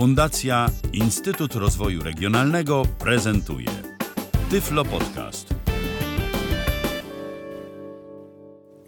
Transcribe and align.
Fundacja 0.00 0.70
Instytut 0.92 1.54
Rozwoju 1.54 2.02
Regionalnego 2.02 2.82
prezentuje 2.98 3.66
Tyflo 4.50 4.84
Podcast. 4.84 5.54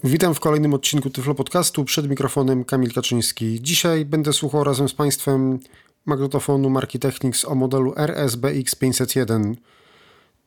Witam 0.05 0.35
w 0.35 0.41
kolejnym 0.41 0.75
odcinku 0.75 1.11
Tyflo 1.11 1.35
Podcastu. 1.35 1.85
Przed 1.85 2.11
mikrofonem 2.11 2.65
Kamil 2.65 2.93
Kaczyński. 2.93 3.63
Dzisiaj 3.63 4.05
będę 4.05 4.33
słuchał 4.33 4.65
razem 4.65 4.89
z 4.89 4.95
Państwem 4.95 5.59
magnetofonu 6.07 6.71
marki 6.71 6.99
Technics 6.99 7.45
o 7.45 7.55
modelu 7.55 7.95
RSBX 7.97 8.75
501. 8.75 9.57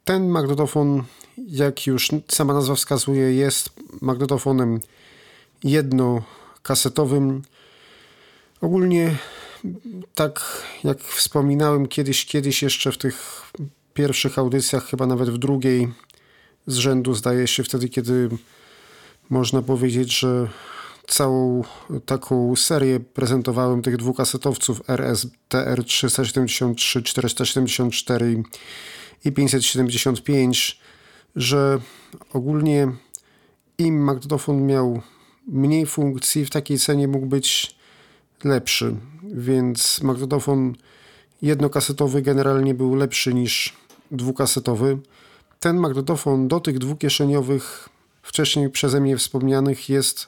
Ten 0.06 0.30
magnetofon, 0.30 1.04
jak 1.38 1.88
już 1.88 2.12
sama 2.28 2.54
nazwa 2.54 2.76
wskazuje, 2.76 3.34
jest 3.34 3.70
magnetofonem 4.02 4.80
jednokasetowym. 5.64 7.42
Ogólnie 8.62 9.16
tak 10.16 10.64
jak 10.84 11.00
wspominałem 11.00 11.88
kiedyś, 11.88 12.26
kiedyś 12.26 12.64
jeszcze 12.64 12.92
w 12.92 12.98
tych 12.98 13.42
pierwszych 13.94 14.40
audycjach, 14.40 14.86
chyba 14.86 15.06
nawet 15.08 15.30
w 15.30 15.38
drugiej 15.38 15.94
z 16.68 16.76
rzędu, 16.76 17.14
zdaje 17.14 17.48
się, 17.48 17.64
wtedy, 17.64 17.90
kiedy 17.90 18.30
można 19.30 19.62
powiedzieć, 19.62 20.20
że 20.20 20.48
całą 21.08 21.64
taką 22.06 22.56
serię 22.56 23.00
prezentowałem 23.00 23.82
tych 23.82 23.98
dwukasetowców 23.98 24.90
RS 24.90 25.28
TR 25.48 25.84
373, 25.84 27.04
474 27.04 28.44
i 29.26 29.32
575, 29.32 30.80
że 31.36 31.80
ogólnie 32.34 32.88
im 33.78 34.04
magnetofon 34.04 34.66
miał 34.66 35.02
mniej 35.48 35.86
funkcji, 35.86 36.46
w 36.46 36.50
takiej 36.50 36.80
cenie 36.80 37.08
mógł 37.08 37.26
być 37.26 37.75
lepszy, 38.46 38.96
więc 39.24 40.02
magnetofon 40.04 40.76
jednokasetowy 41.42 42.22
generalnie 42.22 42.74
był 42.74 42.96
lepszy 42.96 43.34
niż 43.34 43.74
dwukasetowy. 44.12 44.98
Ten 45.60 45.78
magnetofon 45.78 46.48
do 46.48 46.60
tych 46.60 46.80
dwukieszeniowych, 46.80 47.90
wcześniej 48.22 48.70
przeze 48.70 49.02
mnie 49.02 49.18
wspomnianych, 49.18 49.90
jest 49.90 50.28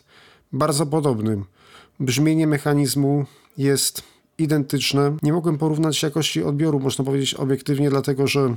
bardzo 0.53 0.85
podobny. 0.85 1.43
Brzmienie 1.99 2.47
mechanizmu 2.47 3.25
jest 3.57 4.03
identyczne. 4.37 5.17
Nie 5.23 5.33
mogłem 5.33 5.57
porównać 5.57 6.03
jakości 6.03 6.43
odbioru, 6.43 6.79
można 6.79 7.05
powiedzieć 7.05 7.33
obiektywnie, 7.33 7.89
dlatego 7.89 8.27
że 8.27 8.55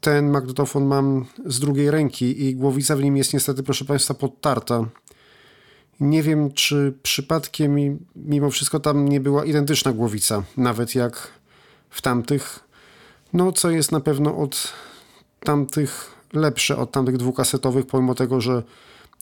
ten 0.00 0.30
magnetofon 0.30 0.84
mam 0.84 1.24
z 1.46 1.60
drugiej 1.60 1.90
ręki 1.90 2.44
i 2.44 2.54
głowica 2.54 2.96
w 2.96 3.02
nim 3.02 3.16
jest 3.16 3.32
niestety, 3.34 3.62
proszę 3.62 3.84
Państwa, 3.84 4.14
podtarta. 4.14 4.84
Nie 6.00 6.22
wiem, 6.22 6.52
czy 6.52 6.94
przypadkiem 7.02 7.98
mimo 8.16 8.50
wszystko 8.50 8.80
tam 8.80 9.08
nie 9.08 9.20
była 9.20 9.44
identyczna 9.44 9.92
głowica, 9.92 10.42
nawet 10.56 10.94
jak 10.94 11.28
w 11.90 12.02
tamtych. 12.02 12.60
No, 13.32 13.52
co 13.52 13.70
jest 13.70 13.92
na 13.92 14.00
pewno 14.00 14.36
od 14.36 14.72
tamtych 15.40 16.10
lepsze, 16.32 16.76
od 16.76 16.90
tamtych 16.92 17.16
dwukasetowych, 17.16 17.86
pomimo 17.86 18.14
tego, 18.14 18.40
że 18.40 18.62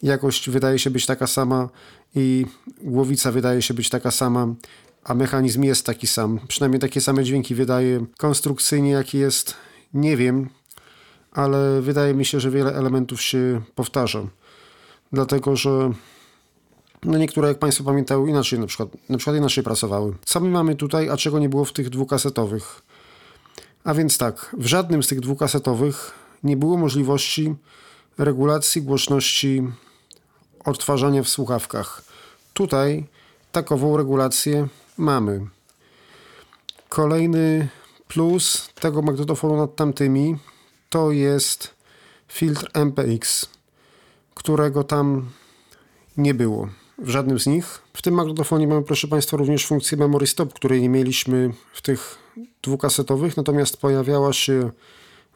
jakość 0.03 0.51
wydaje 0.51 0.79
się 0.79 0.91
być 0.91 1.07
taka 1.07 1.27
sama 1.27 1.69
i 2.15 2.47
głowica 2.83 3.33
wydaje 3.33 3.63
się 3.63 3.75
być 3.75 3.89
taka 3.89 4.11
sama, 4.11 4.55
a 5.05 5.15
mechanizm 5.15 5.63
jest 5.63 5.87
taki 5.87 6.07
sam. 6.07 6.41
Przynajmniej 6.49 6.81
takie 6.81 7.01
same 7.01 7.25
dźwięki 7.25 7.55
wydaje 7.55 8.07
konstrukcyjnie, 8.19 8.91
jaki 8.91 9.19
jest, 9.19 9.55
nie 9.95 10.17
wiem, 10.17 10.49
ale 11.33 11.81
wydaje 11.81 12.15
mi 12.15 12.25
się, 12.25 12.41
że 12.41 12.51
wiele 12.51 12.75
elementów 12.75 13.23
się 13.23 13.63
powtarza. 13.75 14.23
Dlatego, 15.13 15.57
że 15.57 15.93
no 17.05 17.19
niektóre, 17.19 17.49
jak 17.49 17.59
Państwo 17.59 17.85
pamiętają, 17.85 18.27
inaczej 18.27 18.59
na 18.59 18.67
przykład, 18.67 18.89
na 19.09 19.19
przykład 19.19 19.37
inaczej 19.37 19.65
pracowały. 19.65 20.15
Co 20.25 20.41
my 20.41 20.51
mamy 20.51 20.77
tutaj, 20.77 21.09
a 21.09 21.17
czego 21.17 21.39
nie 21.39 21.49
było 21.49 21.65
w 21.65 21.73
tych 21.73 21.91
dwukasetowych? 21.91 22.83
A 23.85 23.95
więc 23.95 24.19
tak, 24.19 24.57
w 24.59 24.67
żadnym 24.67 25.03
z 25.03 25.09
tych 25.09 25.21
dwukasetowych 25.21 26.11
nie 26.43 26.57
było 26.57 26.77
możliwości 26.77 27.55
regulacji 28.19 28.83
głośności 28.83 29.63
odtwarzania 30.65 31.23
w 31.23 31.29
słuchawkach. 31.29 32.03
Tutaj 32.53 33.05
takową 33.53 33.97
regulację 33.97 34.69
mamy. 34.99 35.47
Kolejny 36.89 37.69
plus 38.09 38.69
tego 38.81 39.03
magnetofonu 39.03 39.57
nad 39.57 39.77
tamtymi 39.77 40.37
to 40.91 41.11
jest 41.11 41.75
filtr 42.29 42.71
MPX, 42.75 43.49
którego 44.35 44.85
tam 44.85 45.31
nie 46.17 46.35
było 46.35 46.69
w 47.03 47.09
żadnym 47.09 47.39
z 47.41 47.47
nich. 47.47 47.83
W 47.95 48.03
tym 48.03 48.15
magnetofonie 48.15 48.67
mamy, 48.67 48.83
proszę 48.83 49.09
Państwa, 49.09 49.37
również 49.37 49.67
funkcję 49.67 49.99
memory 49.99 50.27
stop, 50.27 50.55
której 50.55 50.83
nie 50.83 50.89
mieliśmy 50.89 51.51
w 51.73 51.83
tych 51.83 52.19
dwukasetowych, 52.63 53.37
natomiast 53.37 53.77
pojawiała 53.77 54.33
się 54.33 54.71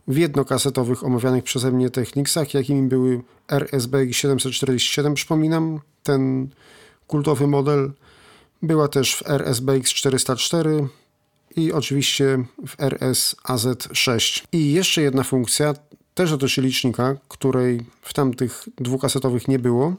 w 0.09 0.17
jednokasetowych 0.17 1.05
omawianych 1.05 1.45
przeze 1.45 1.73
mnie 1.73 1.91
Technicsach, 1.91 2.55
jakimi 2.55 2.89
były 2.89 3.23
RSBX 3.49 4.17
747, 4.17 5.15
przypominam, 5.15 5.81
ten 6.03 6.49
kultowy 7.07 7.47
model. 7.47 7.93
Była 8.63 8.89
też 8.89 9.17
w 9.17 9.31
RSBX 9.31 9.91
404 9.91 10.89
i 11.57 11.73
oczywiście 11.73 12.45
w 12.67 12.81
RS 12.81 13.37
AZ6. 13.45 14.45
I 14.53 14.73
jeszcze 14.73 15.03
jedna 15.03 15.23
funkcja, 15.23 15.75
też 16.15 16.31
dotyczy 16.31 16.63
licznika, 16.63 17.17
której 17.29 17.87
w 18.03 18.15
tamtych 18.15 18.69
dwukasetowych 18.77 19.49
nie 19.49 19.59
było– 19.59 19.95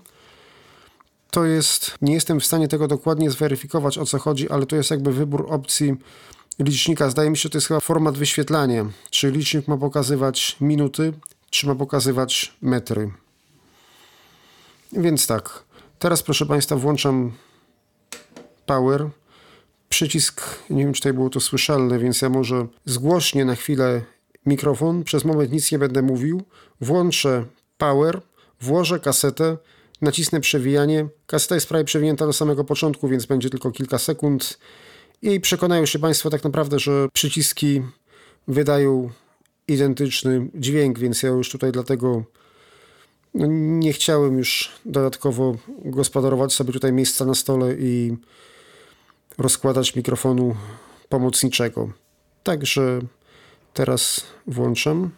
to 1.31 1.45
jest, 1.45 1.95
nie 2.01 2.13
jestem 2.13 2.39
w 2.39 2.45
stanie 2.45 2.67
tego 2.67 2.88
dokładnie 2.88 3.31
zweryfikować 3.31 3.97
o 3.97 4.05
co 4.05 4.19
chodzi, 4.19 4.49
ale 4.49 4.65
to 4.65 4.75
jest 4.75 4.91
jakby 4.91 5.13
wybór 5.13 5.45
opcji 5.49 5.95
licznika. 6.59 7.09
Zdaje 7.09 7.29
mi 7.29 7.38
się, 7.38 7.41
że 7.41 7.49
to 7.49 7.57
jest 7.57 7.67
chyba 7.67 7.79
format 7.79 8.17
wyświetlania, 8.17 8.85
czy 9.09 9.31
licznik 9.31 9.67
ma 9.67 9.77
pokazywać 9.77 10.57
minuty, 10.61 11.13
czy 11.49 11.67
ma 11.67 11.75
pokazywać 11.75 12.53
metry. 12.61 13.11
Więc 14.91 15.27
tak, 15.27 15.63
teraz 15.99 16.23
proszę 16.23 16.45
Państwa 16.45 16.75
włączam 16.75 17.31
power. 18.65 19.09
Przycisk, 19.89 20.41
nie 20.69 20.83
wiem 20.83 20.94
czy 20.94 21.01
tutaj 21.01 21.13
było 21.13 21.29
to 21.29 21.39
słyszalne, 21.39 21.99
więc 21.99 22.21
ja 22.21 22.29
może 22.29 22.67
zgłośnie 22.85 23.45
na 23.45 23.55
chwilę 23.55 24.01
mikrofon, 24.45 25.03
przez 25.03 25.25
moment 25.25 25.51
nic 25.51 25.71
nie 25.71 25.79
będę 25.79 26.01
mówił, 26.01 26.44
włączę 26.81 27.45
power, 27.77 28.21
włożę 28.61 28.99
kasetę, 28.99 29.57
nacisnę 30.01 30.41
przewijanie. 30.41 31.07
Kaseta 31.25 31.55
jest 31.55 31.69
prawie 31.69 31.83
przewinięta 31.85 32.25
do 32.25 32.33
samego 32.33 32.63
początku, 32.63 33.07
więc 33.07 33.25
będzie 33.25 33.49
tylko 33.49 33.71
kilka 33.71 33.97
sekund. 33.97 34.59
I 35.21 35.39
przekonają 35.39 35.85
się 35.85 35.99
Państwo 35.99 36.29
tak 36.29 36.43
naprawdę, 36.43 36.79
że 36.79 37.07
przyciski 37.13 37.81
wydają 38.47 39.09
identyczny 39.67 40.49
dźwięk, 40.55 40.99
więc 40.99 41.23
ja 41.23 41.29
już 41.29 41.49
tutaj 41.49 41.71
dlatego 41.71 42.23
no, 43.33 43.47
nie 43.49 43.93
chciałem 43.93 44.37
już 44.37 44.71
dodatkowo 44.85 45.55
gospodarować 45.85 46.53
sobie 46.53 46.73
tutaj 46.73 46.93
miejsca 46.93 47.25
na 47.25 47.35
stole 47.35 47.75
i 47.79 48.17
rozkładać 49.37 49.95
mikrofonu 49.95 50.55
pomocniczego. 51.09 51.89
Także 52.43 52.99
teraz 53.73 54.21
włączam. 54.47 55.09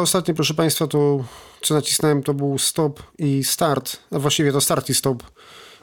To 0.00 0.04
ostatnie, 0.04 0.34
proszę 0.34 0.54
Państwa, 0.54 0.86
to 0.86 1.24
co 1.62 1.74
nacisnąłem, 1.74 2.22
to 2.22 2.34
był 2.34 2.58
stop 2.58 3.02
i 3.18 3.44
start. 3.44 3.96
A 4.10 4.18
właściwie 4.18 4.52
to 4.52 4.60
start 4.60 4.90
i 4.90 4.94
stop, 4.94 5.22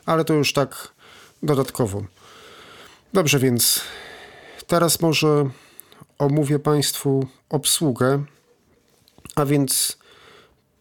ale 0.05 0.25
to 0.25 0.33
już 0.33 0.53
tak 0.53 0.93
dodatkowo. 1.43 2.03
Dobrze, 3.13 3.39
więc 3.39 3.81
teraz 4.67 5.01
może 5.01 5.49
omówię 6.17 6.59
Państwu 6.59 7.27
obsługę. 7.49 8.23
A 9.35 9.45
więc 9.45 9.97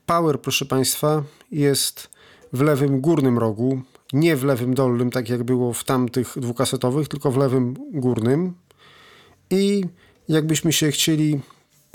power, 0.06 0.41
proszę 0.41 0.65
Państwa, 0.65 1.23
jest 1.50 2.11
w 2.53 2.61
lewym 2.61 3.00
górnym 3.00 3.38
rogu, 3.38 3.83
nie 4.12 4.37
w 4.37 4.44
lewym 4.44 4.75
dolnym, 4.75 5.11
tak 5.11 5.29
jak 5.29 5.43
było 5.43 5.73
w 5.73 5.85
tamtych 5.85 6.33
dwukasetowych, 6.37 7.09
tylko 7.09 7.31
w 7.31 7.37
lewym 7.37 7.75
górnym. 7.93 8.55
I 9.50 9.85
jakbyśmy 10.29 10.73
się 10.73 10.91
chcieli 10.91 11.41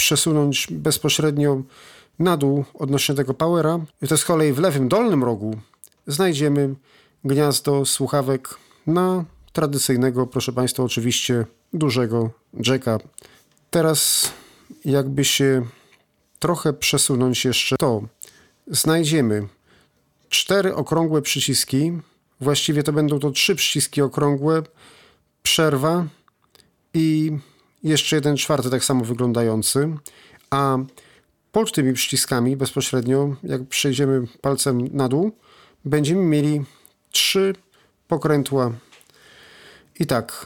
przesunąć 0.02 0.68
bezpośrednio 0.72 1.62
na 2.20 2.38
dół 2.38 2.66
odnośnie 2.74 3.16
tego 3.16 3.34
powera. 3.34 3.80
I 4.02 4.08
to 4.08 4.18
z 4.18 4.26
kolei 4.26 4.54
w 4.54 4.60
lewym 4.60 4.88
dolnym 4.90 5.24
rogu 5.24 5.58
znajdziemy 6.08 6.76
gniazdo 7.24 7.86
słuchawek 7.86 8.58
na 8.88 9.26
tradycyjnego, 9.54 10.28
proszę 10.28 10.54
Państwa, 10.54 10.84
oczywiście 10.84 11.46
dużego 11.74 12.30
jacka. 12.66 12.98
Teraz 13.70 14.32
jakby 14.86 15.26
się 15.26 15.66
trochę 16.40 16.74
przesunąć 16.74 17.46
jeszcze, 17.46 17.76
to 17.80 18.02
znajdziemy 18.68 19.48
cztery 20.30 20.76
okrągłe 20.76 21.22
przyciski. 21.22 21.92
Właściwie 22.42 22.84
to 22.84 22.94
będą 22.94 23.20
to 23.20 23.32
trzy 23.32 23.56
przyciski 23.56 24.02
okrągłe, 24.02 24.64
przerwa 25.44 26.06
i 26.94 27.32
jeszcze 27.84 28.16
jeden 28.16 28.38
czwarty 28.38 28.70
tak 28.70 28.84
samo 28.84 29.06
wyglądający. 29.06 29.96
A 30.50 30.78
pod 31.52 31.72
tymi 31.72 31.94
przyciskami 31.94 32.58
bezpośrednio, 32.58 33.36
jak 33.44 33.68
przejdziemy 33.68 34.28
palcem 34.42 34.88
na 34.92 35.08
dół, 35.08 35.32
będziemy 35.86 36.24
mieli 36.24 36.64
trzy 37.12 37.56
pokrętła. 38.08 38.72
I 40.00 40.06
tak, 40.06 40.46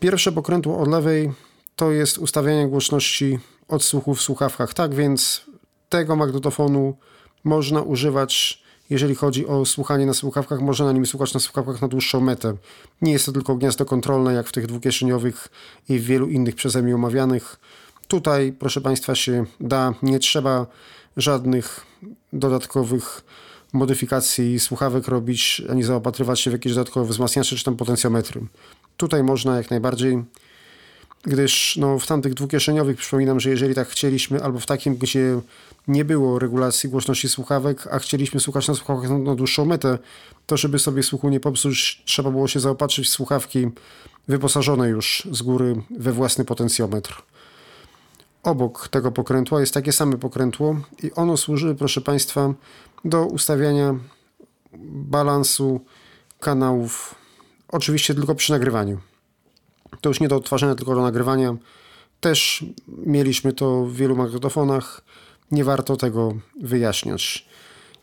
pierwsze 0.00 0.32
pokrętło 0.32 0.78
od 0.78 0.88
lewej 0.88 1.32
to 1.76 1.90
jest 1.90 2.18
ustawianie 2.18 2.68
głośności 2.68 3.38
odsłuchu 3.68 4.14
w 4.14 4.22
słuchawkach. 4.22 4.74
Tak 4.74 4.94
więc 4.94 5.44
tego 5.88 6.16
magnetofonu 6.16 6.96
można 7.44 7.82
używać, 7.82 8.63
jeżeli 8.90 9.14
chodzi 9.14 9.46
o 9.46 9.64
słuchanie 9.64 10.06
na 10.06 10.14
słuchawkach, 10.14 10.60
można 10.60 10.86
na 10.86 10.92
nim 10.92 11.06
słuchać 11.06 11.34
na 11.34 11.40
słuchawkach 11.40 11.82
na 11.82 11.88
dłuższą 11.88 12.20
metę. 12.20 12.56
Nie 13.02 13.12
jest 13.12 13.26
to 13.26 13.32
tylko 13.32 13.56
gniazdo 13.56 13.84
kontrolne, 13.84 14.34
jak 14.34 14.46
w 14.46 14.52
tych 14.52 14.66
dwukieszeniowych 14.66 15.48
i 15.88 15.98
w 15.98 16.04
wielu 16.04 16.28
innych 16.28 16.54
przeze 16.54 16.82
mnie 16.82 16.94
omawianych. 16.94 17.56
Tutaj, 18.08 18.52
proszę 18.52 18.80
Państwa, 18.80 19.14
się 19.14 19.44
da, 19.60 19.94
nie 20.02 20.18
trzeba 20.18 20.66
żadnych 21.16 21.86
dodatkowych 22.32 23.24
modyfikacji 23.72 24.60
słuchawek 24.60 25.08
robić, 25.08 25.62
ani 25.70 25.82
zaopatrywać 25.82 26.40
się 26.40 26.50
w 26.50 26.52
jakieś 26.52 26.74
dodatkowe 26.74 27.06
wzmacniacze 27.06 27.56
czy 27.56 27.64
tam 27.64 27.76
potencjometry. 27.76 28.40
Tutaj 28.96 29.22
można 29.22 29.56
jak 29.56 29.70
najbardziej 29.70 30.24
gdyż 31.26 31.76
no, 31.76 31.98
w 31.98 32.06
tamtych 32.06 32.34
dwukieszeniowych 32.34 32.96
przypominam, 32.96 33.40
że 33.40 33.50
jeżeli 33.50 33.74
tak 33.74 33.88
chcieliśmy, 33.88 34.42
albo 34.42 34.60
w 34.60 34.66
takim, 34.66 34.96
gdzie 34.96 35.40
nie 35.88 36.04
było 36.04 36.38
regulacji 36.38 36.88
głośności 36.90 37.28
słuchawek, 37.28 37.86
a 37.90 37.98
chcieliśmy 37.98 38.40
słuchać 38.40 38.68
na 38.68 38.74
słuchawkach 38.74 39.10
na, 39.10 39.18
na 39.18 39.34
dłuższą 39.34 39.64
metę, 39.64 39.98
to 40.46 40.56
żeby 40.56 40.78
sobie 40.78 41.02
słuchu 41.02 41.28
nie 41.28 41.40
popsuć, 41.40 42.02
trzeba 42.04 42.30
było 42.30 42.48
się 42.48 42.60
zaopatrzyć 42.60 43.06
w 43.06 43.10
słuchawki 43.10 43.68
wyposażone 44.28 44.88
już 44.88 45.28
z 45.30 45.42
góry 45.42 45.82
we 45.98 46.12
własny 46.12 46.44
potencjometr. 46.44 47.22
Obok 48.42 48.88
tego 48.88 49.12
pokrętła 49.12 49.60
jest 49.60 49.74
takie 49.74 49.92
same 49.92 50.18
pokrętło 50.18 50.76
i 51.02 51.12
ono 51.12 51.36
służy, 51.36 51.74
proszę 51.74 52.00
Państwa, 52.00 52.54
do 53.04 53.26
ustawiania 53.26 53.94
balansu 54.92 55.80
kanałów, 56.40 57.14
oczywiście 57.68 58.14
tylko 58.14 58.34
przy 58.34 58.52
nagrywaniu. 58.52 58.98
To 60.00 60.10
już 60.10 60.20
nie 60.20 60.28
do 60.28 60.36
odtwarzania, 60.36 60.74
tylko 60.74 60.94
do 60.94 61.02
nagrywania. 61.02 61.56
Też 62.20 62.64
mieliśmy 62.88 63.52
to 63.52 63.84
w 63.84 63.96
wielu 63.96 64.16
magnetofonach. 64.16 65.00
Nie 65.50 65.64
warto 65.64 65.96
tego 65.96 66.34
wyjaśniać. 66.60 67.48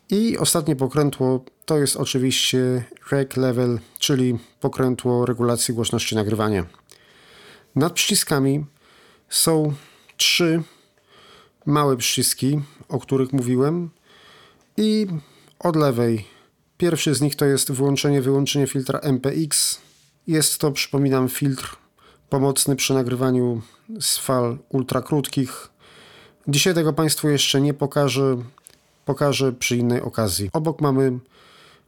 I 0.10 0.38
ostatnie 0.38 0.76
pokrętło 0.76 1.46
to 1.66 1.78
jest 1.78 1.96
oczywiście 1.96 2.84
rec 3.12 3.38
level, 3.38 3.80
czyli 4.00 4.38
pokrętło 4.60 5.26
regulacji 5.26 5.74
głośności 5.74 6.16
nagrywania. 6.16 6.66
Nad 7.76 7.94
przyciskami 7.94 8.66
są 9.30 9.74
trzy 10.18 10.64
małe 11.66 11.98
przyciski, 11.98 12.62
o 12.90 13.00
których 13.00 13.34
mówiłem 13.34 13.90
i 14.78 15.08
od 15.60 15.76
lewej 15.76 16.26
pierwszy 16.78 17.16
z 17.16 17.22
nich 17.22 17.36
to 17.36 17.46
jest 17.46 17.72
wyłączenie, 17.72 18.22
wyłączenie 18.22 18.68
filtra 18.68 19.00
MPX. 19.00 19.82
Jest 20.28 20.58
to, 20.58 20.72
przypominam, 20.72 21.30
filtr 21.30 21.81
pomocny 22.32 22.76
przy 22.76 22.94
nagrywaniu 22.94 23.62
z 24.00 24.18
fal 24.18 24.58
ultrakrótkich. 24.70 25.70
Dzisiaj 26.48 26.74
tego 26.74 26.94
Państwu 26.94 27.30
jeszcze 27.30 27.62
nie 27.62 27.74
pokażę, 27.74 28.38
pokażę 29.06 29.54
przy 29.54 29.78
innej 29.78 30.02
okazji. 30.02 30.50
Obok 30.54 30.82
mamy 30.82 31.20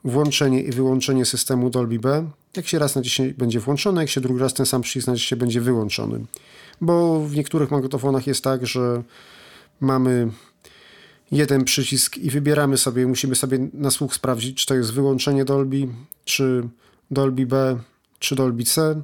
włączenie 0.03 0.61
i 0.61 0.71
wyłączenie 0.71 1.25
systemu 1.25 1.69
Dolby 1.69 1.99
B. 1.99 2.29
Jak 2.57 2.67
się 2.67 2.79
raz 2.79 2.95
na 2.95 3.01
dzisiaj 3.01 3.33
będzie 3.33 3.59
włączony, 3.59 4.01
jak 4.01 4.09
się 4.09 4.21
drugi 4.21 4.39
raz 4.41 4.53
ten 4.53 4.65
sam 4.65 4.81
przycisk 4.81 5.07
na 5.07 5.15
dzisiaj 5.15 5.39
będzie 5.39 5.61
wyłączony. 5.61 6.25
Bo 6.81 7.19
w 7.19 7.35
niektórych 7.35 7.71
magnetofonach 7.71 8.27
jest 8.27 8.43
tak, 8.43 8.67
że 8.67 9.03
mamy 9.79 10.31
jeden 11.31 11.63
przycisk 11.63 12.17
i 12.17 12.29
wybieramy 12.29 12.77
sobie, 12.77 13.07
musimy 13.07 13.35
sobie 13.35 13.59
na 13.73 13.91
słuch 13.91 14.15
sprawdzić, 14.15 14.57
czy 14.57 14.65
to 14.65 14.75
jest 14.75 14.93
wyłączenie 14.93 15.45
Dolby, 15.45 15.87
czy 16.25 16.69
Dolby 17.11 17.45
B, 17.45 17.79
czy 18.19 18.35
Dolby 18.35 18.63
C. 18.63 19.01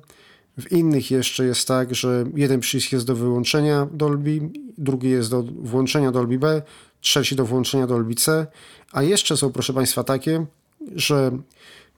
W 0.59 0.71
innych 0.71 1.11
jeszcze 1.11 1.45
jest 1.45 1.67
tak, 1.67 1.95
że 1.95 2.25
jeden 2.35 2.59
przycisk 2.59 2.91
jest 2.91 3.05
do 3.05 3.15
wyłączenia 3.15 3.87
Dolby, 3.93 4.39
drugi 4.77 5.09
jest 5.09 5.29
do 5.29 5.43
włączenia 5.43 6.11
Dolby 6.11 6.39
B, 6.39 6.61
trzeci 7.01 7.35
do 7.35 7.45
włączenia 7.45 7.87
Dolby 7.87 8.15
C, 8.15 8.47
a 8.91 9.03
jeszcze 9.03 9.37
są, 9.37 9.51
proszę 9.51 9.73
Państwa, 9.73 10.03
takie, 10.03 10.45
że 10.95 11.31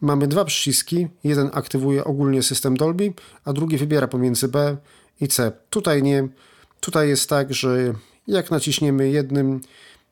mamy 0.01 0.27
dwa 0.27 0.45
przyciski, 0.45 1.07
jeden 1.23 1.49
aktywuje 1.53 2.03
ogólnie 2.03 2.43
system 2.43 2.77
Dolby, 2.77 3.13
a 3.45 3.53
drugi 3.53 3.77
wybiera 3.77 4.07
pomiędzy 4.07 4.47
B 4.47 4.77
i 5.21 5.27
C. 5.27 5.51
Tutaj 5.69 6.03
nie, 6.03 6.27
tutaj 6.79 7.09
jest 7.09 7.29
tak, 7.29 7.53
że 7.53 7.93
jak 8.27 8.51
naciśniemy 8.51 9.09
jednym 9.09 9.61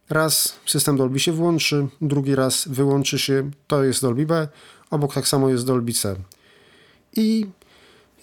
raz 0.09 0.59
system 0.65 0.97
Dolby 0.97 1.19
się 1.19 1.31
włączy, 1.31 1.87
drugi 2.01 2.35
raz 2.35 2.67
wyłączy 2.67 3.19
się, 3.19 3.51
to 3.67 3.83
jest 3.83 4.01
Dolby 4.01 4.25
B, 4.25 4.47
obok 4.89 5.13
tak 5.13 5.27
samo 5.27 5.49
jest 5.49 5.65
Dolby 5.65 5.93
C. 5.93 6.15
I 7.15 7.45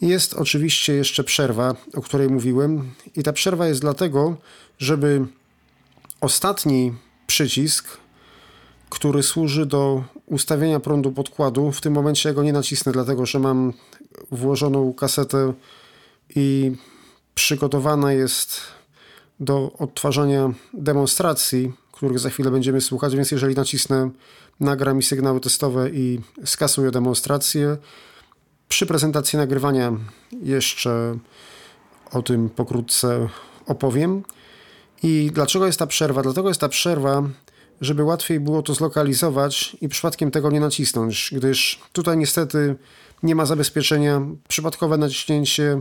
jest 0.00 0.34
oczywiście 0.34 0.92
jeszcze 0.92 1.24
przerwa, 1.24 1.74
o 1.94 2.02
której 2.02 2.28
mówiłem, 2.28 2.94
i 3.16 3.22
ta 3.22 3.32
przerwa 3.32 3.66
jest 3.66 3.80
dlatego, 3.80 4.36
żeby 4.78 5.26
ostatni 6.20 6.92
przycisk, 7.26 7.98
który 8.90 9.22
służy 9.22 9.66
do 9.66 10.04
ustawienia 10.26 10.80
prądu 10.80 11.12
podkładu, 11.12 11.72
w 11.72 11.80
tym 11.80 11.92
momencie 11.92 12.28
ja 12.28 12.34
go 12.34 12.42
nie 12.42 12.52
nacisnę, 12.52 12.92
dlatego 12.92 13.26
że 13.26 13.38
mam 13.38 13.72
włożoną 14.30 14.94
kasetę 14.94 15.52
i 16.36 16.72
przygotowana 17.34 18.12
jest 18.12 18.60
do 19.40 19.72
odtwarzania 19.78 20.52
demonstracji, 20.74 21.72
których 21.92 22.18
za 22.18 22.30
chwilę 22.30 22.50
będziemy 22.50 22.80
słuchać, 22.80 23.16
więc 23.16 23.30
jeżeli 23.30 23.54
nacisnę, 23.54 24.10
nagra 24.60 24.94
mi 24.94 25.02
sygnały 25.02 25.40
testowe 25.40 25.90
i 25.90 26.20
skasuję 26.44 26.90
demonstrację, 26.90 27.76
przy 28.68 28.86
prezentacji 28.86 29.36
nagrywania 29.36 29.92
jeszcze 30.42 31.18
o 32.12 32.22
tym 32.22 32.50
pokrótce 32.50 33.28
opowiem. 33.66 34.22
I 35.02 35.30
dlaczego 35.34 35.66
jest 35.66 35.78
ta 35.78 35.86
przerwa? 35.86 36.22
Dlatego 36.22 36.48
jest 36.48 36.60
ta 36.60 36.68
przerwa, 36.68 37.22
żeby 37.80 38.04
łatwiej 38.04 38.40
było 38.40 38.62
to 38.62 38.74
zlokalizować 38.74 39.76
i 39.80 39.88
przypadkiem 39.88 40.30
tego 40.30 40.50
nie 40.50 40.60
nacisnąć, 40.60 41.30
gdyż 41.32 41.80
tutaj 41.92 42.16
niestety 42.16 42.76
nie 43.22 43.34
ma 43.34 43.46
zabezpieczenia. 43.46 44.22
Przypadkowe 44.48 44.96
naciśnięcie 44.96 45.80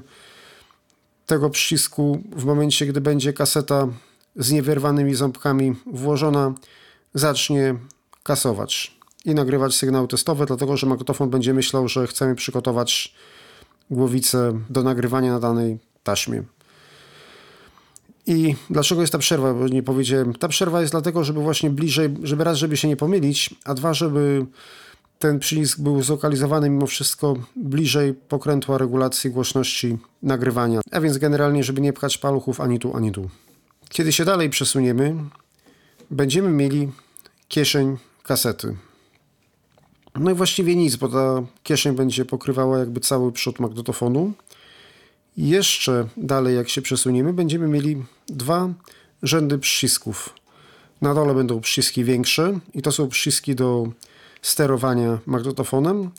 tego 1.25 1.49
przycisku 1.49 2.23
w 2.31 2.45
momencie, 2.45 2.85
gdy 2.85 3.01
będzie 3.01 3.33
kaseta 3.33 3.87
z 4.35 4.51
niewyrwanymi 4.51 5.15
ząbkami 5.15 5.75
włożona, 5.85 6.53
zacznie 7.13 7.75
kasować 8.23 8.94
i 9.25 9.35
nagrywać 9.35 9.75
sygnały 9.75 10.07
testowe, 10.07 10.45
dlatego 10.45 10.77
że 10.77 10.87
magnetofon 10.87 11.29
będzie 11.29 11.53
myślał, 11.53 11.87
że 11.87 12.07
chcemy 12.07 12.35
przygotować 12.35 13.15
głowicę 13.91 14.59
do 14.69 14.83
nagrywania 14.83 15.31
na 15.31 15.39
danej 15.39 15.77
taśmie. 16.03 16.43
I 18.27 18.55
dlaczego 18.69 19.01
jest 19.01 19.13
ta 19.13 19.19
przerwa? 19.19 19.53
Bo 19.53 19.67
nie 19.67 19.83
powiedziałem. 19.83 20.33
Ta 20.33 20.47
przerwa 20.47 20.81
jest 20.81 20.93
dlatego, 20.93 21.23
żeby 21.23 21.39
właśnie 21.39 21.69
bliżej, 21.69 22.09
żeby 22.23 22.43
raz, 22.43 22.57
żeby 22.57 22.77
się 22.77 22.87
nie 22.87 22.97
pomylić, 22.97 23.55
a 23.65 23.73
dwa, 23.73 23.93
żeby 23.93 24.45
ten 25.19 25.39
przycisk 25.39 25.79
był 25.79 26.03
zlokalizowany 26.03 26.69
mimo 26.69 26.87
wszystko 26.87 27.35
bliżej 27.55 28.13
pokrętła 28.13 28.77
regulacji 28.77 29.29
głośności 29.31 29.97
nagrywania. 30.23 30.81
A 30.91 31.01
więc 31.01 31.17
generalnie, 31.17 31.63
żeby 31.63 31.81
nie 31.81 31.93
pchać 31.93 32.17
paluchów 32.17 32.61
ani 32.61 32.79
tu, 32.79 32.97
ani 32.97 33.11
tu. 33.11 33.29
Kiedy 33.89 34.11
się 34.11 34.25
dalej 34.25 34.49
przesuniemy, 34.49 35.15
będziemy 36.11 36.49
mieli 36.49 36.91
kieszeń 37.47 37.97
kasety. 38.23 38.75
No 40.19 40.31
i 40.31 40.33
właściwie 40.33 40.75
nic, 40.75 40.95
bo 40.95 41.07
ta 41.07 41.43
kieszeń 41.63 41.95
będzie 41.95 42.25
pokrywała 42.25 42.79
jakby 42.79 42.99
cały 42.99 43.31
przód 43.31 43.59
magnetofonu. 43.59 44.33
Jeszcze 45.37 46.07
dalej, 46.17 46.55
jak 46.55 46.69
się 46.69 46.81
przesuniemy, 46.81 47.33
będziemy 47.33 47.67
mieli 47.67 48.03
dwa 48.27 48.69
rzędy 49.23 49.57
przycisków. 49.57 50.33
Na 51.01 51.13
dole 51.13 51.35
będą 51.35 51.61
przyciski 51.61 52.03
większe 52.03 52.59
i 52.73 52.81
to 52.81 52.91
są 52.91 53.09
przyciski 53.09 53.55
do 53.55 53.87
sterowania 54.41 55.19
magnetofonem. 55.25 56.09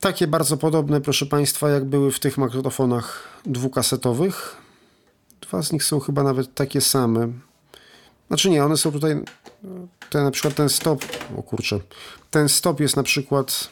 Takie 0.00 0.26
bardzo 0.26 0.56
podobne, 0.56 1.00
proszę 1.00 1.26
Państwa, 1.26 1.68
jak 1.68 1.84
były 1.84 2.12
w 2.12 2.20
tych 2.20 2.38
magnetofonach 2.38 3.28
dwukasetowych. 3.46 4.56
Dwa 5.40 5.62
z 5.62 5.72
nich 5.72 5.84
są 5.84 6.00
chyba 6.00 6.22
nawet 6.22 6.54
takie 6.54 6.80
same. 6.80 7.28
Znaczy 8.32 8.50
nie, 8.50 8.64
one 8.64 8.76
są 8.76 8.92
tutaj, 8.92 9.22
ten, 10.10 10.24
na 10.24 10.30
przykład 10.30 10.54
ten 10.54 10.68
stop, 10.68 11.04
o 11.36 11.42
kurczę, 11.42 11.80
ten 12.30 12.48
stop 12.48 12.80
jest 12.80 12.96
na 12.96 13.02
przykład 13.02 13.68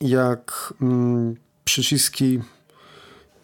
jak 0.00 0.74
mm, 0.82 1.36
przyciski 1.64 2.40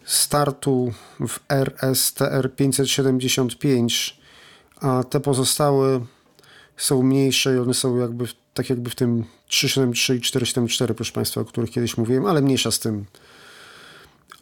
startu 0.05 0.93
w 1.27 1.39
RSTR 1.49 2.55
575, 2.55 4.19
a 4.81 5.03
te 5.03 5.19
pozostałe 5.19 6.05
są 6.77 7.03
mniejsze 7.03 7.55
i 7.55 7.59
one 7.59 7.73
są 7.73 7.97
jakby 7.97 8.25
tak 8.53 8.69
jakby 8.69 8.89
w 8.89 8.95
tym 8.95 9.23
373 9.47 10.15
i 10.15 10.21
474, 10.21 10.93
proszę 10.93 11.11
Państwa, 11.11 11.41
o 11.41 11.45
których 11.45 11.71
kiedyś 11.71 11.97
mówiłem, 11.97 12.25
ale 12.25 12.41
mniejsza 12.41 12.71
z 12.71 12.79
tym. 12.79 13.05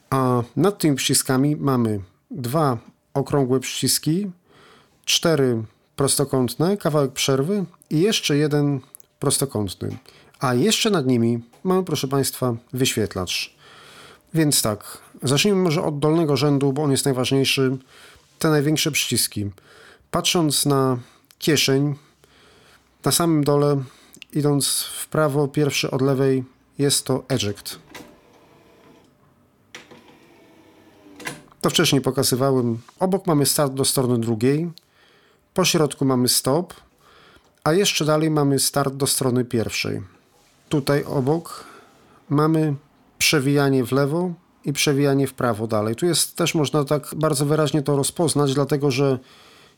A 0.09 0.43
nad 0.55 0.77
tymi 0.77 0.95
przyciskami 0.95 1.55
mamy 1.55 1.99
dwa 2.31 2.77
okrągłe 3.13 3.59
przyciski, 3.59 4.31
cztery 5.05 5.63
prostokątne, 5.99 6.77
kawałek 6.77 7.11
przerwy 7.11 7.65
i 7.89 7.99
jeszcze 8.01 8.37
jeden 8.37 8.79
prostokątny. 9.19 9.97
A 10.39 10.53
jeszcze 10.53 10.89
nad 10.89 11.07
nimi 11.07 11.39
mamy, 11.63 11.83
proszę 11.83 12.07
Państwa, 12.07 12.55
wyświetlacz. 12.73 13.55
Więc 14.33 14.61
tak, 14.61 14.97
zacznijmy 15.23 15.61
może 15.61 15.83
od 15.83 15.99
dolnego 15.99 16.37
rzędu, 16.37 16.73
bo 16.73 16.83
on 16.83 16.91
jest 16.91 17.05
najważniejszy. 17.05 17.77
Te 18.39 18.49
największe 18.49 18.91
przyciski. 18.91 19.49
Patrząc 20.11 20.65
na 20.65 20.97
kieszeń, 21.39 21.95
na 23.05 23.11
samym 23.11 23.43
dole, 23.43 23.83
idąc 24.33 24.83
w 24.83 25.07
prawo, 25.07 25.47
pierwszy 25.47 25.91
od 25.91 26.01
lewej, 26.01 26.43
jest 26.77 27.05
to 27.05 27.23
eject. 27.29 27.79
To 31.61 31.69
wcześniej 31.69 32.01
pokazywałem. 32.01 32.77
Obok 32.99 33.27
mamy 33.27 33.45
start 33.45 33.73
do 33.73 33.85
strony 33.85 34.19
drugiej, 34.19 34.69
po 35.53 35.65
środku 35.65 36.05
mamy 36.05 36.29
stop, 36.29 36.73
a 37.63 37.73
jeszcze 37.73 38.05
dalej 38.05 38.29
mamy 38.29 38.59
start 38.59 38.93
do 38.93 39.07
strony 39.07 39.45
pierwszej. 39.45 40.01
Tutaj 40.69 41.03
obok 41.03 41.63
mamy 42.29 42.75
przewijanie 43.17 43.85
w 43.85 43.91
lewo 43.91 44.33
i 44.65 44.73
przewijanie 44.73 45.27
w 45.27 45.33
prawo 45.33 45.67
dalej. 45.67 45.95
Tu 45.95 46.05
jest 46.05 46.35
też 46.35 46.55
można 46.55 46.85
tak 46.85 47.15
bardzo 47.15 47.45
wyraźnie 47.45 47.81
to 47.81 47.95
rozpoznać, 47.95 48.53
dlatego 48.53 48.91
że 48.91 49.19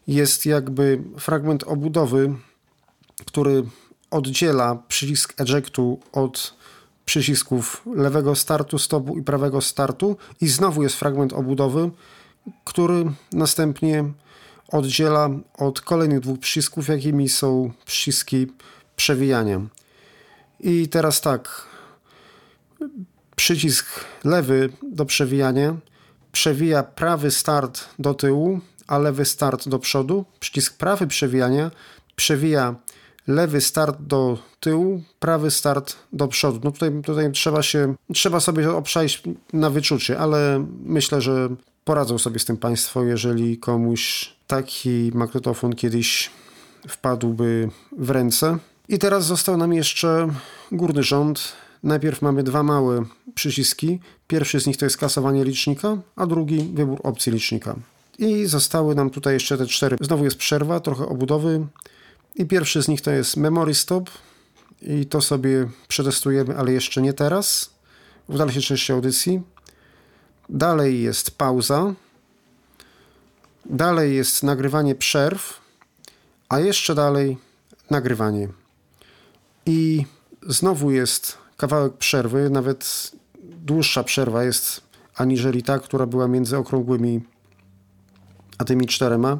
jest 0.07 0.45
jakby 0.45 1.03
fragment 1.17 1.63
obudowy, 1.63 2.33
który 3.25 3.63
oddziela 4.11 4.75
przycisk 4.87 5.41
ejectu 5.41 5.99
od 6.11 6.53
przycisków 7.05 7.81
lewego 7.95 8.35
startu, 8.35 8.79
stopu 8.79 9.17
i 9.17 9.23
prawego 9.23 9.61
startu 9.61 10.17
i 10.41 10.47
znowu 10.47 10.83
jest 10.83 10.95
fragment 10.95 11.33
obudowy, 11.33 11.89
który 12.65 13.05
następnie 13.31 14.05
oddziela 14.71 15.29
od 15.57 15.81
kolejnych 15.81 16.19
dwóch 16.19 16.39
przycisków, 16.39 16.87
jakimi 16.87 17.29
są 17.29 17.71
przyciski 17.85 18.47
przewijania. 18.95 19.61
I 20.59 20.87
teraz 20.87 21.21
tak, 21.21 21.65
przycisk 23.35 23.85
lewy 24.23 24.69
do 24.91 25.05
przewijania 25.05 25.75
przewija 26.31 26.83
prawy 26.83 27.31
start 27.31 27.89
do 27.99 28.13
tyłu, 28.13 28.59
a 28.87 28.97
lewy 28.97 29.25
start 29.25 29.69
do 29.69 29.79
przodu. 29.79 30.25
Przycisk 30.39 30.77
prawy 30.77 31.07
przewijania 31.07 31.71
przewija 32.15 32.75
lewy 33.27 33.61
start 33.61 33.97
do 33.99 34.37
tyłu, 34.59 35.03
prawy 35.19 35.51
start 35.51 35.95
do 36.13 36.27
przodu. 36.27 36.59
No 36.63 36.71
tutaj, 36.71 37.01
tutaj 37.03 37.31
trzeba 37.31 37.63
się, 37.63 37.95
trzeba 38.13 38.39
sobie 38.39 38.71
obszaić 38.71 39.23
na 39.53 39.69
wyczucie, 39.69 40.19
ale 40.19 40.65
myślę, 40.83 41.21
że 41.21 41.49
poradzą 41.83 42.17
sobie 42.17 42.39
z 42.39 42.45
tym 42.45 42.57
Państwo, 42.57 43.03
jeżeli 43.03 43.57
komuś 43.57 44.33
taki 44.47 45.11
magnetofon 45.13 45.73
kiedyś 45.75 46.29
wpadłby 46.88 47.69
w 47.97 48.09
ręce. 48.09 48.57
I 48.89 49.00
teraz 49.00 49.25
został 49.25 49.57
nam 49.57 49.73
jeszcze 49.73 50.27
górny 50.71 51.03
rząd. 51.03 51.53
Najpierw 51.83 52.21
mamy 52.21 52.43
dwa 52.43 52.63
małe 52.63 53.03
przyciski. 53.35 54.00
Pierwszy 54.27 54.59
z 54.59 54.67
nich 54.67 54.77
to 54.77 54.85
jest 54.85 54.97
kasowanie 54.97 55.43
licznika, 55.43 55.97
a 56.15 56.27
drugi 56.27 56.71
wybór 56.73 57.00
opcji 57.03 57.31
licznika. 57.31 57.75
I 58.19 58.45
zostały 58.45 58.95
nam 58.95 59.09
tutaj 59.09 59.33
jeszcze 59.33 59.57
te 59.57 59.65
cztery. 59.65 59.97
Znowu 60.01 60.23
jest 60.23 60.38
przerwa, 60.38 60.79
trochę 60.79 61.05
obudowy. 61.05 61.67
I 62.35 62.45
pierwszy 62.45 62.83
z 62.83 62.88
nich 62.88 63.01
to 63.01 63.11
jest 63.11 63.38
memory 63.38 63.73
stop. 63.73 64.09
I 64.81 65.05
to 65.05 65.21
sobie 65.21 65.67
przetestujemy, 65.88 66.57
ale 66.57 66.71
jeszcze 66.71 67.01
nie 67.01 67.13
teraz. 67.13 67.69
W 68.29 68.38
dalszej 68.38 68.61
części 68.61 68.93
audycji. 68.93 69.41
Dalej 70.50 71.01
jest 71.01 71.31
pauza. 71.38 71.93
Dalej 73.65 74.15
jest 74.15 74.43
nagrywanie 74.43 74.95
przerw. 74.95 75.62
A 76.50 76.60
jeszcze 76.60 76.95
dalej 76.95 77.38
nagrywanie. 77.89 78.48
I 79.65 80.05
znowu 80.48 80.91
jest 80.91 81.38
kawałek 81.57 81.93
przerwy, 81.93 82.50
nawet 82.50 83.12
dłuższa 83.43 84.03
przerwa 84.03 84.43
jest 84.43 84.81
aniżeli 85.15 85.63
ta, 85.63 85.79
która 85.79 86.05
była 86.05 86.27
między 86.27 86.57
okrągłymi 86.57 87.21
a 88.57 88.63
tymi 88.63 88.88
czterema. 88.88 89.39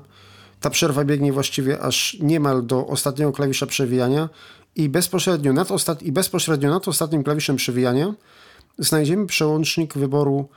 Ta 0.60 0.70
przerwa 0.70 1.03
biegnie 1.05 1.34
właściwie 1.34 1.79
aż 1.79 2.17
niemal 2.20 2.65
do 2.65 2.88
ostatniego 2.88 3.31
klawisza 3.31 3.65
przewijania 3.65 4.29
i 4.75 4.89
bezpośrednio 4.89 5.53
nad, 5.53 5.72
ostat... 5.72 6.03
i 6.03 6.12
bezpośrednio 6.12 6.70
nad 6.70 6.88
ostatnim 6.88 7.24
klawiszem 7.24 7.55
przewijania 7.55 8.13
znajdziemy 8.77 9.27
przełącznik 9.27 9.93
wyboru 9.93 10.50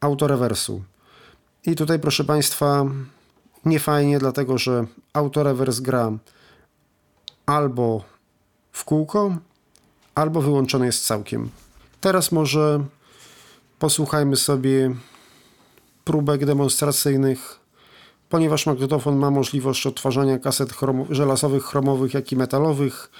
autorewersu. 0.00 0.82
I 1.66 1.76
tutaj, 1.76 1.98
proszę 1.98 2.24
Państwa, 2.24 2.84
nie 3.64 3.80
fajnie, 3.80 4.18
dlatego 4.18 4.58
że 4.58 4.86
autorewers 5.12 5.80
gra 5.80 6.12
albo 7.46 8.04
w 8.72 8.84
kółko, 8.84 9.36
albo 10.14 10.42
wyłączony 10.42 10.86
jest 10.86 11.06
całkiem. 11.06 11.50
Teraz 12.00 12.32
może 12.32 12.84
posłuchajmy 13.78 14.36
sobie 14.36 14.94
próbek 16.04 16.44
demonstracyjnych, 16.44 17.60
ponieważ 18.28 18.66
magnetofon 18.66 19.16
ma 19.16 19.30
możliwość 19.30 19.86
odtwarzania 19.86 20.38
kaset 20.38 20.70
żelazowych, 21.10 21.64
chromowych, 21.64 22.14
jak 22.14 22.32
i 22.32 22.36
metalowych, 22.36 23.10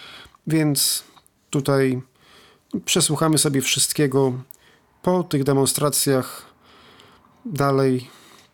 więc 0.47 1.05
tutaj 1.51 2.03
przesłuchamy 2.85 3.39
sobie 3.39 3.61
wszystkiego. 3.61 4.33
Po 5.03 5.23
tych 5.23 5.45
demonstracjach 5.45 6.48
dalej 7.53 8.09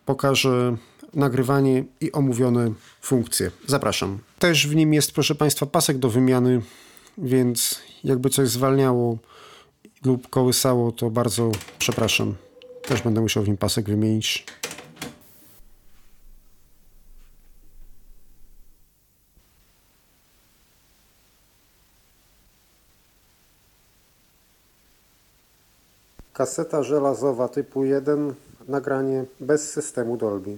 pokażę 0.05 0.77
nagrywanie 1.13 1.83
i 2.01 2.11
omówione 2.11 2.71
funkcje. 3.01 3.51
Zapraszam. 3.67 4.19
Też 4.39 4.67
w 4.67 4.75
nim 4.75 4.93
jest, 4.93 5.11
proszę 5.11 5.35
Państwa, 5.35 5.65
pasek 5.65 5.97
do 5.97 6.09
wymiany, 6.09 6.61
więc 7.17 7.81
jakby 8.03 8.29
coś 8.29 8.49
zwalniało 8.49 9.17
lub 10.05 10.29
kołysało, 10.29 10.91
to 10.91 11.09
bardzo 11.09 11.51
przepraszam. 11.79 12.35
Też 12.81 13.01
będę 13.01 13.21
musiał 13.21 13.43
w 13.43 13.47
nim 13.47 13.57
pasek 13.57 13.89
wymienić. 13.89 14.45
Kaseta 26.33 26.83
żelazowa 26.83 27.47
typu 27.47 27.85
1, 27.85 28.33
nagranie 28.67 29.25
bez 29.39 29.71
systemu 29.71 30.17
Dolby. 30.17 30.57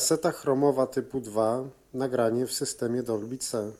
Kaseta 0.00 0.32
chromowa 0.32 0.86
typu 0.86 1.20
2, 1.20 1.64
nagranie 1.94 2.46
w 2.46 2.52
systemie 2.52 3.02
Dolby 3.02 3.38
C. 3.38 3.72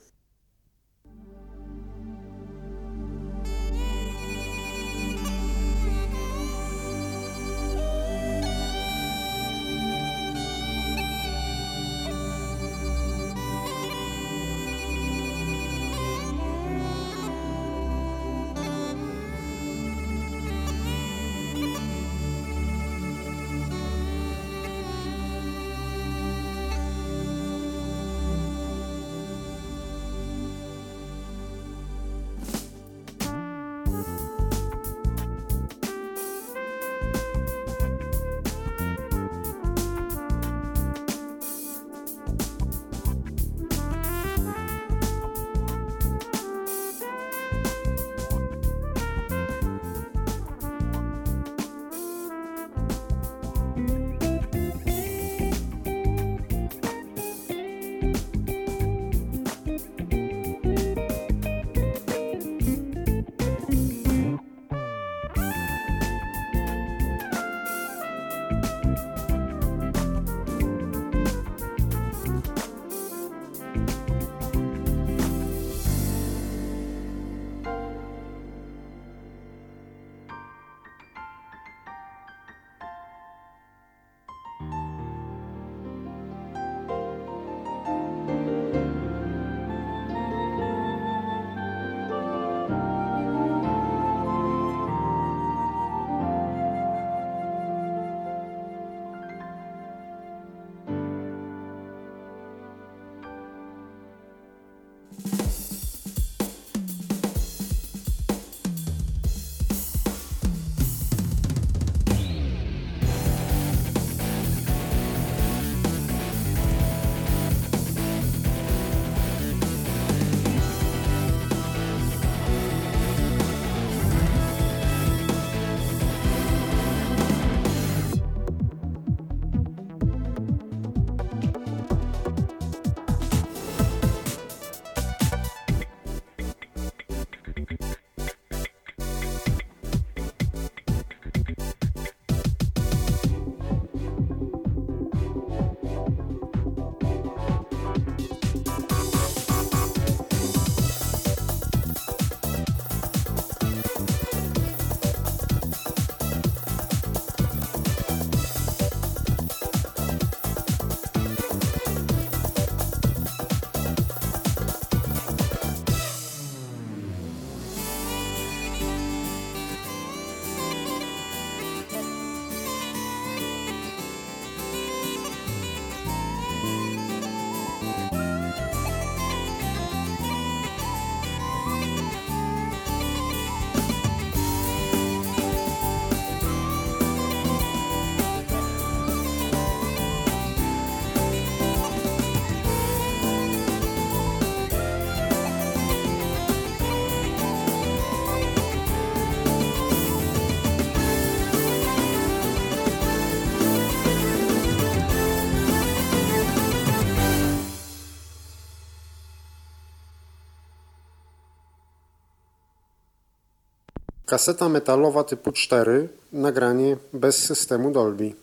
Kaseta 214.30 214.68
metalowa 214.68 215.24
typu 215.24 215.52
4, 215.52 216.08
nagranie 216.32 216.96
bez 217.12 217.36
systemu 217.36 217.90
Dolby. 217.90 218.34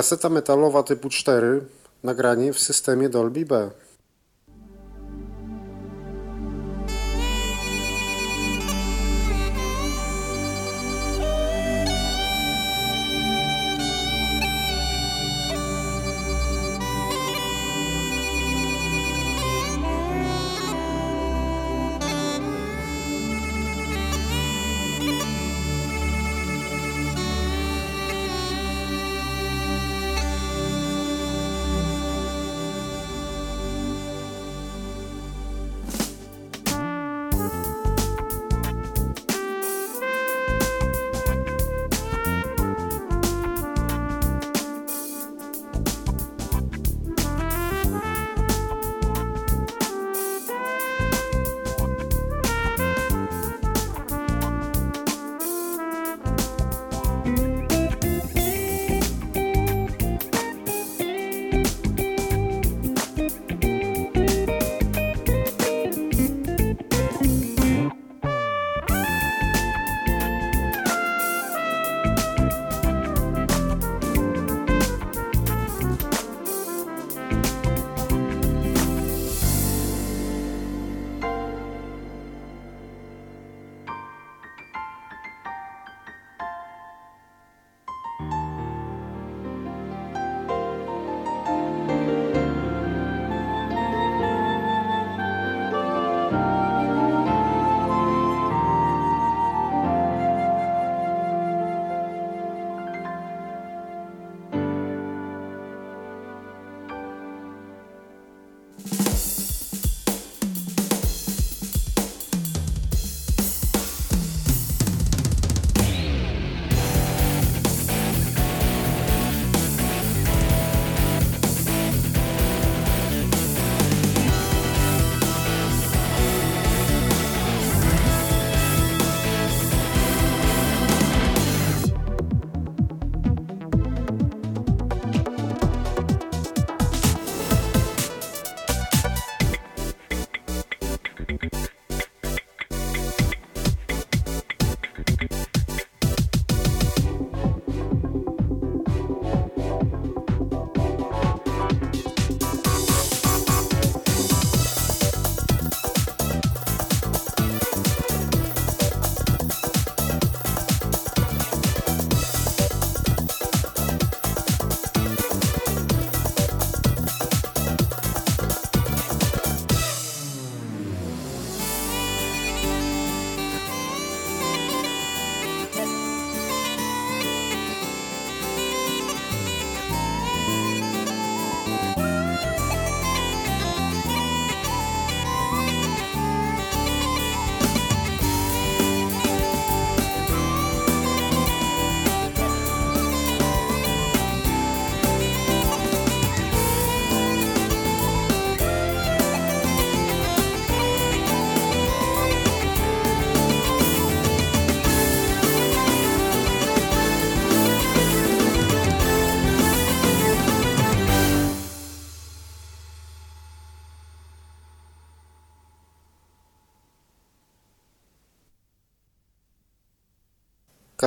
Kaseta 0.00 0.28
metalowa 0.28 0.82
typu 0.82 1.08
4, 1.08 1.60
nagranie 2.04 2.52
w 2.52 2.58
systemie 2.58 3.08
Dolby 3.08 3.46
B. 3.46 3.70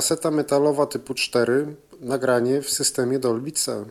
Kaseta 0.03 0.31
metalowa 0.31 0.85
typu 0.85 1.13
4, 1.13 1.75
nagranie 2.01 2.61
w 2.61 2.69
systemie 2.69 3.19
Dolby 3.19 3.51
C. 3.51 3.85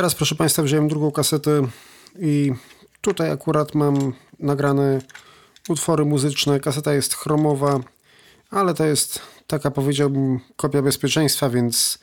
Teraz, 0.00 0.14
proszę 0.14 0.34
Państwa, 0.34 0.62
wziąłem 0.62 0.88
drugą 0.88 1.10
kasetę 1.10 1.62
i 2.20 2.52
tutaj 3.00 3.30
akurat 3.30 3.74
mam 3.74 4.12
nagrane 4.38 5.00
utwory 5.68 6.04
muzyczne. 6.04 6.60
Kaseta 6.60 6.94
jest 6.94 7.14
chromowa, 7.14 7.80
ale 8.50 8.74
to 8.74 8.84
jest 8.84 9.20
taka, 9.46 9.70
powiedziałbym, 9.70 10.40
kopia 10.56 10.82
bezpieczeństwa, 10.82 11.50
więc 11.50 11.98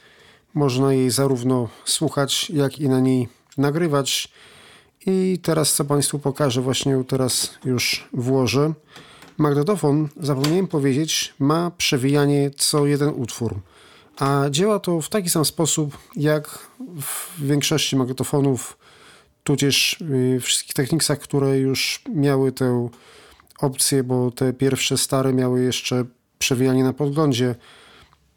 można 0.54 0.94
jej 0.94 1.10
zarówno 1.10 1.70
słuchać, 1.86 2.50
jak 2.50 2.80
i 2.80 2.90
na 2.90 3.00
niej 3.00 3.28
nagrywać. 3.58 4.32
I 5.06 5.40
teraz 5.44 5.74
co 5.74 5.86
Państwu 5.86 6.20
pokażę, 6.20 6.62
właśnie 6.62 7.04
teraz 7.08 7.50
już 7.66 8.10
włożę. 8.14 8.74
Magnetofon, 9.38 10.10
zapomniałem 10.22 10.68
powiedzieć, 10.68 11.34
ma 11.40 11.72
przewijanie 11.72 12.52
co 12.58 12.86
jeden 12.86 13.10
utwór. 13.10 13.56
A 14.20 14.46
działa 14.50 14.80
to 14.80 15.02
w 15.02 15.10
taki 15.10 15.30
sam 15.30 15.46
sposób, 15.46 15.98
jak 16.16 16.60
w 17.02 17.42
większości 17.42 17.96
magnetofonów, 17.96 18.78
tudzież 19.44 19.98
w 20.02 20.42
wszystkich 20.42 20.74
techniksach, 20.74 21.20
które 21.20 21.60
już 21.60 22.02
miały 22.16 22.52
tę 22.52 22.90
opcję, 23.60 24.04
bo 24.04 24.32
te 24.32 24.54
pierwsze 24.54 24.98
stare 24.98 25.34
miały 25.34 25.64
jeszcze 25.64 26.06
przewijanie 26.40 26.84
na 26.84 26.94
podglądzie. 26.94 27.56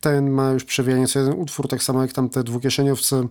Ten 0.01 0.31
ma 0.31 0.51
już 0.51 0.65
przewijanie 0.65 1.09
co 1.09 1.19
jeden 1.19 1.35
utwór, 1.35 1.69
tak 1.69 1.83
samo 1.83 2.03
jak 2.03 2.13
tamte 2.13 2.45
dwukieszeniowce 2.45 3.29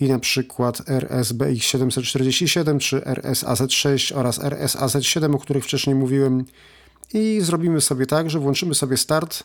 i 0.00 0.08
na 0.08 0.18
przykład 0.18 0.78
RSBX747 0.78 2.78
czy 2.78 3.00
RSAZ6 3.00 4.18
oraz 4.18 4.40
RSAZ7, 4.40 5.34
o 5.34 5.38
których 5.38 5.64
wcześniej 5.64 5.96
mówiłem. 5.96 6.44
I 7.12 7.40
zrobimy 7.40 7.80
sobie 7.80 8.06
tak, 8.06 8.30
że 8.30 8.38
włączymy 8.38 8.74
sobie 8.74 8.96
start 8.96 9.44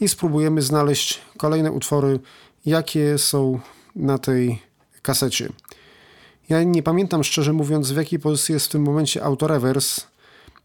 i 0.00 0.08
spróbujemy 0.08 0.62
znaleźć 0.62 1.20
kolejne 1.36 1.72
utwory, 1.72 2.20
jakie 2.66 3.18
są 3.18 3.60
na 3.96 4.18
tej 4.18 4.62
kasecie. 5.02 5.48
Ja 6.48 6.62
nie 6.62 6.82
pamiętam 6.82 7.24
szczerze 7.24 7.52
mówiąc, 7.52 7.92
w 7.92 7.96
jakiej 7.96 8.18
pozycji 8.18 8.52
jest 8.52 8.66
w 8.66 8.68
tym 8.68 8.82
momencie 8.82 9.24
autorewers, 9.24 10.00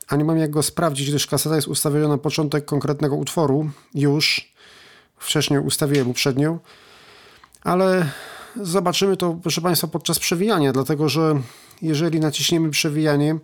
a 0.07 0.15
nie 0.15 0.25
mam 0.25 0.37
jak 0.37 0.51
go 0.51 0.63
sprawdzić, 0.63 1.09
gdyż 1.09 1.27
kaseta 1.27 1.55
jest 1.55 1.67
ustawiona 1.67 2.07
na 2.07 2.17
początek 2.17 2.65
konkretnego 2.65 3.15
utworu 3.15 3.69
już. 3.95 4.53
Wcześniej 5.17 5.59
ustawiłem 5.59 6.09
uprzednio, 6.09 6.59
ale 7.63 8.09
zobaczymy 8.61 9.17
to, 9.17 9.39
proszę 9.41 9.61
Państwa, 9.61 9.87
podczas 9.87 10.19
przewijania, 10.19 10.71
dlatego 10.71 11.09
że 11.09 11.41
jeżeli 11.81 12.19
naciśniemy 12.19 12.69
przewijanie 12.69 13.39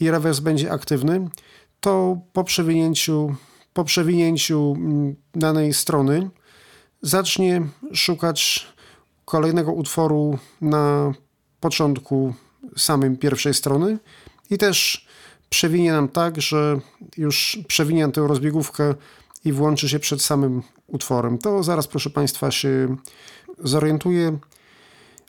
i 0.00 0.10
rewers 0.10 0.40
będzie 0.40 0.72
aktywny, 0.72 1.28
to 1.80 2.18
po 2.32 2.44
przewinięciu, 2.44 3.34
po 3.74 3.84
przewinięciu 3.84 4.74
mm, 4.76 5.16
danej 5.34 5.74
strony 5.74 6.30
zacznie 7.02 7.62
szukać 7.92 8.66
kolejnego 9.24 9.72
utworu 9.72 10.38
na 10.60 11.12
początku 11.60 12.34
samym 12.76 13.16
pierwszej 13.16 13.54
strony 13.54 13.98
i 14.50 14.58
też 14.58 15.06
przewinie 15.50 15.92
nam 15.92 16.08
tak, 16.08 16.40
że 16.40 16.80
już 17.16 17.58
przewinie 17.68 18.08
tę 18.08 18.20
rozbiegówkę 18.20 18.94
i 19.44 19.52
włączy 19.52 19.88
się 19.88 19.98
przed 19.98 20.22
samym 20.22 20.62
utworem. 20.86 21.38
To 21.38 21.62
zaraz, 21.62 21.86
proszę 21.86 22.10
Państwa, 22.10 22.50
się 22.50 22.96
zorientuje. 23.58 24.38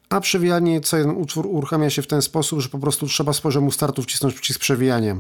A 0.09 0.19
przewijanie, 0.19 0.81
co 0.81 0.97
jeden 0.97 1.17
utwór 1.17 1.45
uruchamia 1.47 1.89
się 1.89 2.01
w 2.01 2.07
ten 2.07 2.21
sposób, 2.21 2.59
że 2.59 2.69
po 2.69 2.79
prostu 2.79 3.07
trzeba 3.07 3.33
z 3.33 3.41
poziomu 3.41 3.71
startu 3.71 4.03
wcisnąć 4.03 4.33
przycisk 4.33 4.59
przewijania. 4.59 5.15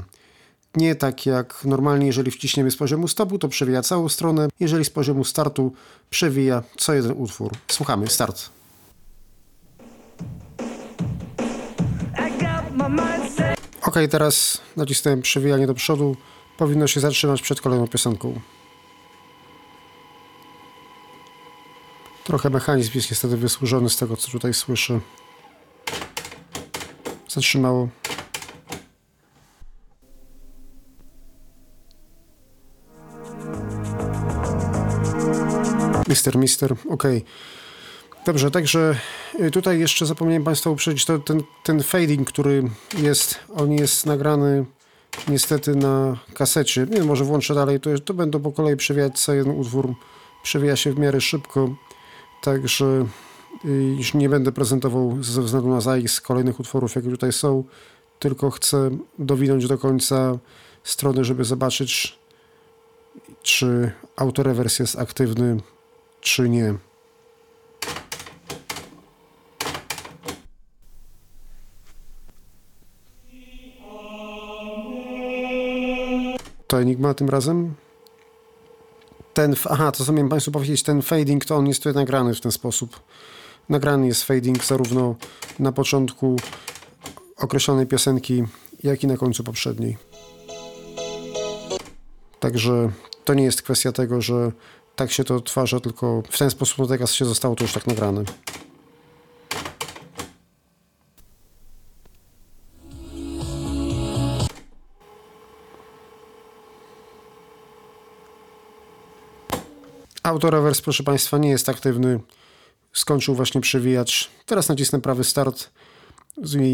Nie 0.75 0.95
tak 0.95 1.25
jak 1.25 1.65
normalnie, 1.65 2.07
jeżeli 2.07 2.31
wciśniemy 2.31 2.71
z 2.71 2.77
poziomu 2.77 3.07
stopu, 3.07 3.39
to 3.39 3.47
przewija 3.47 3.81
całą 3.81 4.09
stronę. 4.09 4.47
Jeżeli 4.59 4.85
z 4.85 4.89
poziomu 4.89 5.23
startu 5.23 5.73
przewija 6.09 6.63
co 6.77 6.93
jeden 6.93 7.11
utwór. 7.17 7.51
Słuchamy, 7.67 8.07
start. 8.07 8.49
Ok, 13.81 13.95
teraz 14.09 14.61
nacisnąłem 14.77 15.21
przewijanie 15.21 15.67
do 15.67 15.73
przodu. 15.73 16.15
Powinno 16.57 16.87
się 16.87 16.99
zatrzymać 16.99 17.41
przed 17.41 17.61
kolejną 17.61 17.87
piosenką. 17.87 18.39
Trochę 22.23 22.49
mechanizm 22.49 22.91
jest 22.95 23.11
niestety 23.11 23.37
wysłużony 23.37 23.89
z 23.89 23.97
tego, 23.97 24.17
co 24.17 24.31
tutaj 24.31 24.53
słyszę. 24.53 24.99
Zatrzymało. 27.29 27.89
Mister, 36.15 36.37
mister, 36.37 36.75
ok. 36.89 37.03
Dobrze, 38.25 38.51
także 38.51 38.95
y, 39.39 39.51
tutaj 39.51 39.79
jeszcze 39.79 40.05
zapomniałem 40.05 40.43
Państwa 40.43 40.69
uprzedzić 40.69 41.05
to, 41.05 41.19
ten, 41.19 41.43
ten 41.63 41.83
fading, 41.83 42.27
który 42.27 42.63
jest, 42.97 43.39
on 43.55 43.71
jest 43.71 44.05
nagrany 44.05 44.65
niestety 45.27 45.75
na 45.75 46.17
kasecie. 46.33 46.87
Nie 46.89 47.03
może 47.03 47.23
włączę 47.23 47.55
dalej, 47.55 47.79
to, 47.79 47.99
to 47.99 48.13
będą 48.13 48.39
po 48.39 48.51
kolei 48.51 48.75
przewijać 48.75 49.19
co 49.19 49.33
jeden 49.33 49.59
utwór. 49.59 49.93
Przewija 50.43 50.75
się 50.75 50.93
w 50.93 50.99
miarę 50.99 51.21
szybko, 51.21 51.75
także 52.41 53.05
y, 53.65 53.95
już 53.97 54.13
nie 54.13 54.29
będę 54.29 54.51
prezentował 54.51 55.23
ze 55.23 55.41
względu 55.41 55.69
na 55.69 55.81
zaist 55.81 56.21
kolejnych 56.21 56.59
utworów, 56.59 56.95
jakie 56.95 57.09
tutaj 57.09 57.33
są, 57.33 57.63
tylko 58.19 58.51
chcę 58.51 58.89
dowinąć 59.19 59.67
do 59.67 59.77
końca 59.77 60.37
strony, 60.83 61.23
żeby 61.23 61.43
zobaczyć, 61.43 62.19
czy 63.43 63.91
autorewers 64.15 64.79
jest 64.79 64.99
aktywny, 64.99 65.57
czy 66.25 66.49
nie. 66.49 66.73
To 76.67 76.81
Enigma 76.81 77.13
tym 77.13 77.29
razem. 77.29 77.75
Ten, 79.33 79.55
aha, 79.69 79.91
to 79.91 80.05
co 80.05 80.13
miałem 80.13 80.29
Państwu 80.29 80.51
powiedzieć, 80.51 80.83
ten 80.83 81.01
fading, 81.01 81.45
to 81.45 81.55
on 81.55 81.67
jest 81.67 81.83
tutaj 81.83 82.01
nagrany 82.01 82.33
w 82.33 82.41
ten 82.41 82.51
sposób. 82.51 82.99
Nagrany 83.69 84.07
jest 84.07 84.23
fading 84.23 84.65
zarówno 84.65 85.15
na 85.59 85.71
początku 85.71 86.35
określonej 87.37 87.87
piosenki, 87.87 88.43
jak 88.83 89.03
i 89.03 89.07
na 89.07 89.17
końcu 89.17 89.43
poprzedniej. 89.43 89.97
Także 92.39 92.91
to 93.25 93.33
nie 93.33 93.43
jest 93.43 93.61
kwestia 93.61 93.91
tego, 93.91 94.21
że 94.21 94.51
tak 94.95 95.11
się 95.11 95.23
to 95.23 95.35
odtwarza, 95.35 95.79
tylko 95.79 96.23
w 96.29 96.37
ten 96.37 96.49
sposób 96.49 96.77
teraz 96.77 97.13
się 97.13 97.25
zostało 97.25 97.55
to 97.55 97.63
już 97.63 97.73
tak 97.73 97.87
nagrane. 97.87 98.23
Autorewers, 110.23 110.81
proszę 110.81 111.03
Państwa, 111.03 111.37
nie 111.37 111.49
jest 111.49 111.69
aktywny. 111.69 112.19
Skończył 112.93 113.35
właśnie 113.35 113.61
przewijać. 113.61 114.31
Teraz 114.45 114.69
nacisnę 114.69 115.01
prawy 115.01 115.23
start 115.23 115.69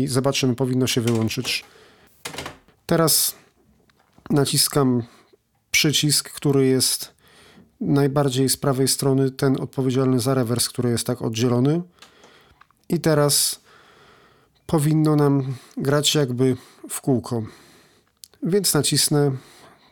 zobaczymy, 0.08 0.56
powinno 0.56 0.88
się 0.88 1.02
wyłączyć. 1.02 1.66
Teraz 2.86 3.36
naciskam 4.30 5.04
przycisk, 5.72 6.32
który 6.32 6.68
jest 6.68 7.14
najbardziej 7.82 8.50
z 8.50 8.58
prawej 8.58 8.88
strony, 8.88 9.32
ten 9.32 9.62
odpowiedzialny 9.62 10.20
za 10.20 10.34
rewers, 10.34 10.70
który 10.70 10.90
jest 10.90 11.08
tak 11.08 11.22
oddzielony. 11.22 11.82
I 12.90 13.00
teraz 13.00 13.60
powinno 14.68 15.16
nam 15.16 15.56
grać 15.78 16.16
jakby 16.16 16.58
w 16.90 17.02
kółko. 17.02 17.44
Więc 18.44 18.74
nacisnę 18.74 19.32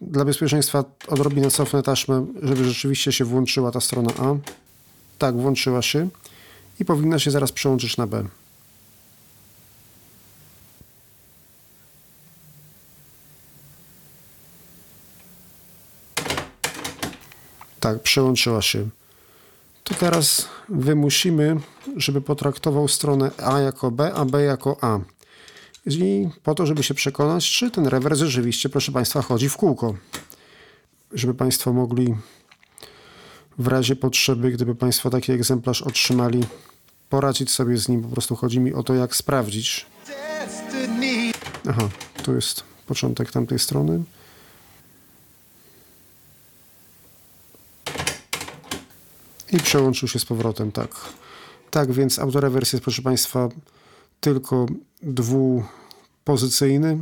dla 0.01 0.25
bezpieczeństwa 0.25 0.83
odrobinę 1.07 1.51
cofnę 1.51 1.83
taśmę, 1.83 2.25
żeby 2.41 2.63
rzeczywiście 2.63 3.11
się 3.11 3.25
włączyła 3.25 3.71
ta 3.71 3.81
strona 3.81 4.09
A. 4.19 4.35
Tak, 5.17 5.37
włączyła 5.37 5.81
się 5.81 6.09
i 6.79 6.85
powinna 6.85 7.19
się 7.19 7.31
zaraz 7.31 7.51
przełączyć 7.51 7.97
na 7.97 8.07
B. 8.07 8.23
Tak, 17.93 18.01
przełączyła 18.01 18.61
się. 18.61 18.89
To 19.83 19.95
teraz 19.95 20.47
wymusimy, 20.69 21.57
żeby 21.97 22.21
potraktował 22.21 22.87
stronę 22.87 23.31
A 23.43 23.59
jako 23.59 23.91
B, 23.91 24.13
a 24.13 24.25
B 24.25 24.43
jako 24.43 24.77
A. 24.81 24.99
I 25.85 26.27
po 26.43 26.55
to, 26.55 26.65
żeby 26.65 26.83
się 26.83 26.93
przekonać, 26.93 27.51
czy 27.51 27.71
ten 27.71 27.87
rewers 27.87 28.19
rzeczywiście, 28.19 28.69
proszę 28.69 28.91
Państwa, 28.91 29.21
chodzi 29.21 29.49
w 29.49 29.57
kółko. 29.57 29.95
Żeby 31.13 31.33
Państwo 31.33 31.73
mogli 31.73 32.15
w 33.57 33.67
razie 33.67 33.95
potrzeby, 33.95 34.51
gdyby 34.51 34.75
Państwo 34.75 35.09
taki 35.09 35.31
egzemplarz 35.31 35.81
otrzymali, 35.81 36.43
poradzić 37.09 37.51
sobie 37.51 37.77
z 37.77 37.89
nim. 37.89 38.01
Po 38.01 38.09
prostu 38.09 38.35
chodzi 38.35 38.59
mi 38.59 38.73
o 38.73 38.83
to, 38.83 38.93
jak 38.93 39.15
sprawdzić. 39.15 39.85
Aha, 41.69 41.89
tu 42.23 42.35
jest 42.35 42.63
początek 42.87 43.31
tamtej 43.31 43.59
strony. 43.59 44.03
I 49.51 49.57
przełączył 49.57 50.07
się 50.07 50.19
z 50.19 50.25
powrotem, 50.25 50.71
tak. 50.71 50.95
Tak 51.71 51.91
więc 51.91 52.19
autorewers 52.19 52.73
jest, 52.73 52.83
proszę 52.83 53.01
Państwa, 53.01 53.49
tylko 54.19 54.65
dwupozycyjny. 55.01 56.99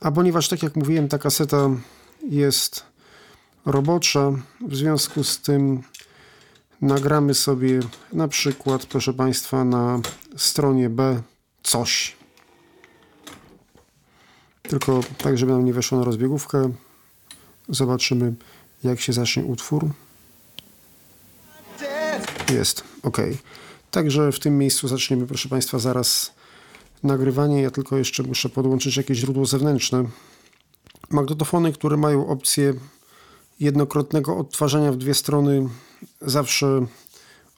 A 0.00 0.10
ponieważ, 0.10 0.48
tak 0.48 0.62
jak 0.62 0.76
mówiłem, 0.76 1.08
ta 1.08 1.18
kaseta 1.18 1.70
jest 2.28 2.82
robocza, 3.66 4.32
w 4.60 4.76
związku 4.76 5.24
z 5.24 5.40
tym 5.40 5.82
nagramy 6.80 7.34
sobie 7.34 7.80
na 8.12 8.28
przykład, 8.28 8.86
proszę 8.86 9.12
Państwa, 9.12 9.64
na 9.64 10.00
stronie 10.36 10.90
B 10.90 11.22
coś. 11.62 12.16
Tylko 14.62 15.00
tak, 15.18 15.38
żeby 15.38 15.52
nam 15.52 15.64
nie 15.64 15.72
weszło 15.72 15.98
na 15.98 16.04
rozbiegówkę. 16.04 16.72
Zobaczymy, 17.68 18.34
jak 18.84 19.00
się 19.00 19.12
zacznie 19.12 19.44
utwór. 19.44 19.90
Jest, 22.52 22.84
ok. 23.02 23.18
Także 23.90 24.32
w 24.32 24.40
tym 24.40 24.58
miejscu 24.58 24.88
zaczniemy, 24.88 25.26
proszę 25.26 25.48
Państwa, 25.48 25.78
zaraz 25.78 26.32
nagrywanie. 27.02 27.62
Ja 27.62 27.70
tylko 27.70 27.96
jeszcze 27.96 28.22
muszę 28.22 28.48
podłączyć 28.48 28.96
jakieś 28.96 29.18
źródło 29.18 29.46
zewnętrzne. 29.46 30.04
Magnetofony, 31.10 31.72
które 31.72 31.96
mają 31.96 32.28
opcję 32.28 32.74
jednokrotnego 33.60 34.36
odtwarzania 34.36 34.92
w 34.92 34.96
dwie 34.96 35.14
strony, 35.14 35.68
zawsze 36.20 36.86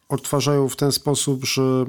odtwarzają 0.09 0.69
w 0.69 0.77
ten 0.77 0.93
sposób, 0.93 1.45
że 1.45 1.85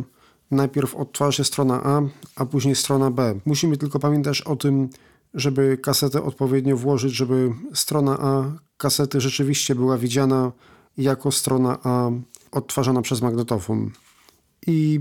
najpierw 0.51 0.95
odtwarza 0.95 1.31
się 1.31 1.43
strona 1.43 1.83
A, 1.83 2.01
a 2.35 2.45
później 2.45 2.75
strona 2.75 3.11
B. 3.11 3.39
Musimy 3.45 3.77
tylko 3.77 3.99
pamiętać 3.99 4.41
o 4.41 4.55
tym, 4.55 4.89
żeby 5.33 5.77
kasetę 5.77 6.23
odpowiednio 6.23 6.77
włożyć, 6.77 7.13
żeby 7.13 7.49
strona 7.73 8.17
A 8.19 8.51
kasety 8.77 9.21
rzeczywiście 9.21 9.75
była 9.75 9.97
widziana 9.97 10.51
jako 10.97 11.31
strona 11.31 11.77
A 11.83 12.11
odtwarzana 12.51 13.01
przez 13.01 13.21
magnetofon. 13.21 13.91
I 14.67 14.99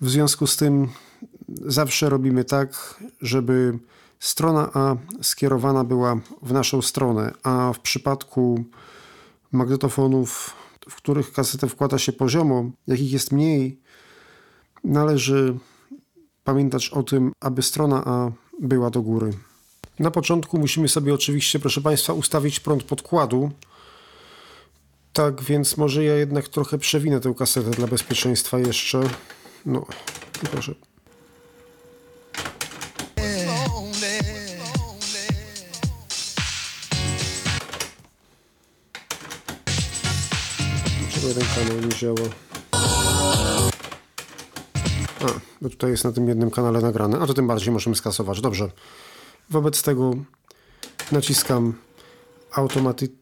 w 0.00 0.10
związku 0.10 0.46
z 0.46 0.56
tym 0.56 0.88
zawsze 1.48 2.08
robimy 2.08 2.44
tak, 2.44 3.00
żeby 3.20 3.78
strona 4.20 4.70
A 4.74 4.96
skierowana 5.22 5.84
była 5.84 6.16
w 6.42 6.52
naszą 6.52 6.82
stronę, 6.82 7.32
a 7.42 7.72
w 7.72 7.80
przypadku 7.80 8.64
magnetofonów, 9.52 10.54
w 10.88 10.96
których 10.96 11.32
kasetę 11.32 11.68
wkłada 11.68 11.98
się 11.98 12.12
poziomo, 12.12 12.70
jakich 12.86 13.12
jest 13.12 13.32
mniej, 13.32 13.80
należy 14.84 15.58
pamiętać 16.44 16.88
o 16.88 17.02
tym, 17.02 17.32
aby 17.40 17.62
strona 17.62 18.04
A 18.04 18.30
była 18.60 18.90
do 18.90 19.02
góry. 19.02 19.32
Na 19.98 20.10
początku 20.10 20.58
musimy 20.58 20.88
sobie 20.88 21.14
oczywiście, 21.14 21.58
proszę 21.58 21.80
Państwa, 21.80 22.12
ustawić 22.12 22.60
prąd 22.60 22.82
podkładu. 22.82 23.50
Tak 25.14 25.42
więc 25.42 25.76
może 25.76 26.04
ja 26.04 26.14
jednak 26.14 26.48
trochę 26.48 26.78
przewinę 26.78 27.20
tę 27.20 27.34
kasetę 27.38 27.70
dla 27.70 27.86
bezpieczeństwa 27.86 28.58
jeszcze. 28.58 29.00
No, 29.66 29.86
proszę. 30.50 30.74
Dlaczego 41.00 41.28
jeden 41.28 41.44
kanał 41.54 41.80
nie 41.80 41.88
działa? 41.88 42.28
A, 45.20 45.40
bo 45.60 45.68
tutaj 45.68 45.90
jest 45.90 46.04
na 46.04 46.12
tym 46.12 46.28
jednym 46.28 46.50
kanale 46.50 46.80
nagrane, 46.80 47.18
a 47.20 47.26
to 47.26 47.34
tym 47.34 47.46
bardziej 47.46 47.72
możemy 47.72 47.96
skasować. 47.96 48.40
Dobrze. 48.40 48.70
Wobec 49.50 49.82
tego 49.82 50.14
naciskam 51.12 51.74
Automatic, 52.52 53.12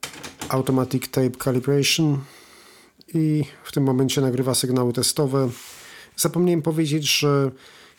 automatic 0.53 1.11
Tape 1.11 1.31
Calibration 1.45 2.19
i 3.15 3.45
w 3.65 3.73
tym 3.73 3.85
momencie 3.85 4.21
nagrywa 4.21 4.55
sygnały 4.55 4.93
testowe. 4.93 5.51
Zapomniałem 6.17 6.63
powiedzieć, 6.63 7.19
że 7.19 7.51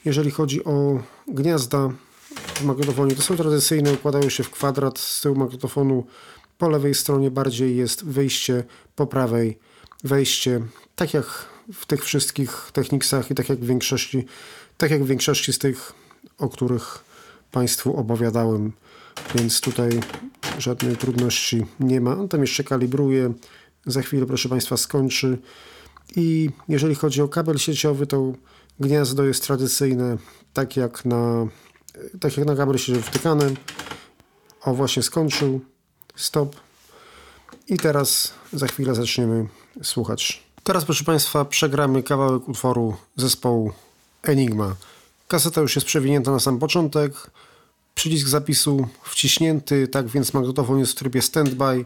jeżeli 0.06 0.32
chodzi 0.32 0.64
o 0.64 1.00
gniazda 1.28 1.90
w 2.56 2.64
magnetofonie, 2.64 3.16
to 3.16 3.22
są 3.22 3.36
tradycyjne, 3.36 3.94
układają 3.94 4.30
się 4.30 4.44
w 4.44 4.50
kwadrat 4.50 5.00
z 5.00 5.22
tyłu 5.22 5.36
magnetofonu. 5.36 6.06
Po 6.58 6.70
lewej 6.70 6.96
stronie 6.96 7.32
bardziej 7.32 7.78
jest 7.78 8.06
wyjście, 8.06 8.64
po 8.96 9.08
prawej 9.08 9.60
wejście. 10.04 10.62
Tak 10.96 11.14
jak 11.14 11.26
w 11.74 11.86
tych 11.86 12.04
wszystkich 12.04 12.70
techniksach 12.74 13.32
i 13.32 13.36
tak 13.36 13.50
jak 13.50 13.60
w 13.60 13.66
większości, 13.66 14.26
tak 14.78 14.92
jak 14.92 15.04
w 15.04 15.08
większości 15.08 15.54
z 15.54 15.60
tych, 15.60 15.94
o 16.38 16.50
których 16.50 17.04
Państwu 17.52 17.98
opowiadałem, 17.98 18.72
więc 19.36 19.62
tutaj 19.62 20.00
żadnej 20.58 20.98
trudności 20.98 21.66
nie 21.80 22.02
ma. 22.02 22.18
On 22.18 22.28
tam 22.28 22.42
jeszcze 22.42 22.64
kalibruje, 22.64 23.34
za 23.86 24.02
chwilę 24.02 24.26
proszę 24.26 24.50
Państwa 24.50 24.78
skończy 24.78 25.38
i 26.16 26.50
jeżeli 26.70 26.96
chodzi 26.96 27.22
o 27.22 27.28
kabel 27.28 27.58
sieciowy, 27.58 28.08
to 28.08 28.34
gniazdo 28.80 29.24
jest 29.24 29.44
tradycyjne, 29.44 30.18
tak 30.54 30.78
jak 30.78 31.06
na, 31.06 31.48
tak 32.20 32.38
jak 32.38 32.48
na 32.48 32.56
kabel 32.56 32.78
sieciowy 32.78 33.02
wtykany. 33.02 33.56
O, 34.62 34.74
właśnie 34.74 35.04
skończył. 35.04 35.62
Stop. 36.16 36.56
I 37.68 37.78
teraz 37.78 38.34
za 38.54 38.68
chwilę 38.68 38.96
zaczniemy 38.96 39.48
słuchać. 39.84 40.44
Teraz, 40.64 40.86
proszę 40.86 41.04
Państwa, 41.04 41.46
przegramy 41.46 42.04
kawałek 42.04 42.50
utworu 42.50 42.96
zespołu 43.16 43.72
Enigma. 44.24 44.76
Kaseta 45.28 45.62
już 45.62 45.76
jest 45.76 45.88
przewinięta 45.88 46.32
na 46.32 46.40
sam 46.40 46.60
początek. 46.60 47.32
Przycisk 47.96 48.28
zapisu 48.28 48.88
wciśnięty, 49.04 49.88
tak 49.88 50.08
więc 50.08 50.34
magnetofon 50.34 50.80
jest 50.80 50.92
w 50.92 50.96
trybie 50.96 51.22
standby. 51.22 51.86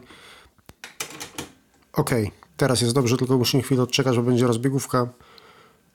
Ok, 1.92 2.10
teraz 2.56 2.80
jest 2.80 2.94
dobrze, 2.94 3.16
tylko 3.16 3.38
muszę 3.38 3.62
chwilę 3.62 3.82
odczekać, 3.82 4.16
bo 4.16 4.22
będzie 4.22 4.46
rozbiegówka. 4.46 5.08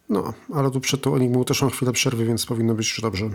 No, 0.10 0.34
ale 0.54 0.72
tu 0.72 0.80
przed 0.80 1.02
tą 1.02 1.16
Enigmą 1.16 1.44
też 1.46 1.62
mam 1.62 1.72
chwilę 1.72 1.92
przerwy, 1.92 2.26
więc 2.26 2.46
powinno 2.46 2.74
być 2.74 2.90
już 2.90 3.02
dobrze. 3.02 3.30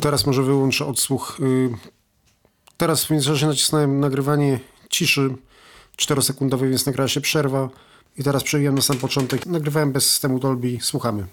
Teraz 0.00 0.26
może 0.26 0.42
wyłączę 0.42 0.86
odsłuch. 0.86 1.38
Teraz 2.76 3.04
w 3.04 3.10
międzyczasie 3.10 3.46
nacisnąłem 3.46 4.00
nagrywanie 4.00 4.60
ciszy 4.90 5.34
4-sekundowej, 5.96 6.70
więc 6.70 6.86
nagrała 6.86 7.08
się 7.08 7.20
przerwa. 7.20 7.68
I 8.16 8.22
teraz 8.24 8.42
przejąłem 8.44 8.74
na 8.74 8.82
sam 8.82 8.96
początek. 8.96 9.46
Nagrywałem 9.46 9.92
bez 9.92 10.10
systemu 10.10 10.38
Dolby. 10.38 10.78
Słuchamy. 10.80 11.26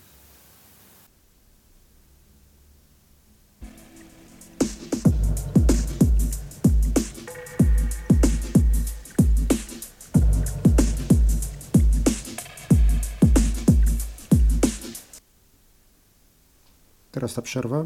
Teraz 17.12 17.34
ta 17.34 17.42
przerwa. 17.42 17.86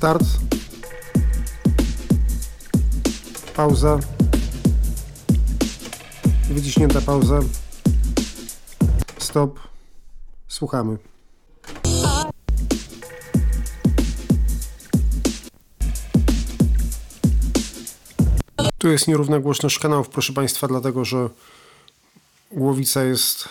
Start. 0.00 0.24
Pauza. 3.56 3.98
Wyciśnięta 6.50 7.00
pauza. 7.00 7.40
Stop. 9.18 9.60
Słuchamy. 10.48 10.98
Tu 18.78 18.88
jest 18.88 19.08
nierówna 19.08 19.38
głośność 19.38 19.78
kanałów, 19.78 20.08
proszę 20.08 20.32
Państwa, 20.32 20.68
dlatego 20.68 21.04
że 21.04 21.28
głowica 22.52 23.04
jest 23.04 23.48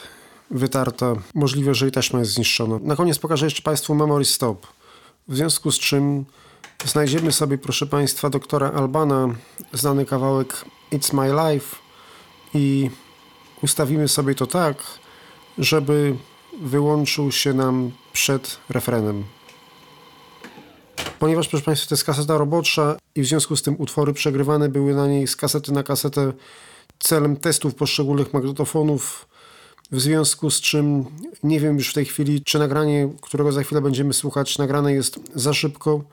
wytarta. 0.51 1.15
Możliwe, 1.35 1.75
że 1.75 1.87
i 1.87 1.91
taśma 1.91 2.19
jest 2.19 2.31
zniszczona. 2.31 2.79
Na 2.81 2.95
koniec 2.95 3.19
pokażę 3.19 3.45
jeszcze 3.45 3.61
Państwu 3.61 3.95
memory 3.95 4.25
stop. 4.25 4.78
W 5.29 5.35
związku 5.35 5.71
z 5.71 5.79
czym 5.79 6.25
znajdziemy 6.85 7.31
sobie, 7.31 7.57
proszę 7.57 7.87
Państwa, 7.87 8.29
doktora 8.29 8.71
Albana, 8.71 9.27
znany 9.73 10.05
kawałek 10.05 10.65
It's 10.91 11.13
My 11.13 11.53
Life 11.53 11.75
i 12.53 12.89
ustawimy 13.61 14.07
sobie 14.07 14.35
to 14.35 14.47
tak, 14.47 14.83
żeby 15.57 16.15
wyłączył 16.61 17.31
się 17.31 17.53
nam 17.53 17.91
przed 18.13 18.59
refrenem. 18.69 19.23
Ponieważ, 21.19 21.47
proszę 21.47 21.65
Państwa, 21.65 21.89
to 21.89 21.95
jest 21.95 22.05
kaseta 22.05 22.37
robocza 22.37 22.97
i 23.15 23.21
w 23.21 23.25
związku 23.25 23.55
z 23.55 23.61
tym 23.61 23.75
utwory 23.79 24.13
przegrywane 24.13 24.69
były 24.69 24.93
na 24.93 25.07
niej 25.07 25.27
z 25.27 25.35
kasety 25.35 25.71
na 25.71 25.83
kasetę 25.83 26.33
celem 26.99 27.37
testów 27.37 27.75
poszczególnych 27.75 28.33
magnetofonów, 28.33 29.28
w 29.91 30.01
związku 30.01 30.49
z 30.49 30.61
czym 30.61 31.05
nie 31.43 31.59
wiem 31.59 31.75
już 31.75 31.89
w 31.89 31.93
tej 31.93 32.05
chwili, 32.05 32.41
czy 32.43 32.59
nagranie, 32.59 33.09
którego 33.21 33.51
za 33.51 33.63
chwilę 33.63 33.81
będziemy 33.81 34.13
słuchać, 34.13 34.57
nagrane 34.57 34.93
jest 34.93 35.19
za 35.35 35.53
szybko, 35.53 36.03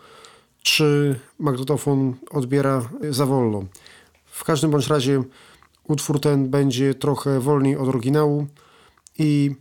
czy 0.63 1.19
magnetofon 1.39 2.15
odbiera 2.31 2.89
za 3.11 3.27
wolno. 3.27 3.65
W 4.27 4.45
każdym 4.45 4.71
bądź 4.71 4.87
razie 4.87 5.23
utwór 5.89 6.21
ten 6.21 6.49
będzie 6.49 6.95
trochę 6.95 7.41
wolniej 7.41 7.77
od 7.77 7.89
oryginału 7.89 8.47
i 9.19 9.55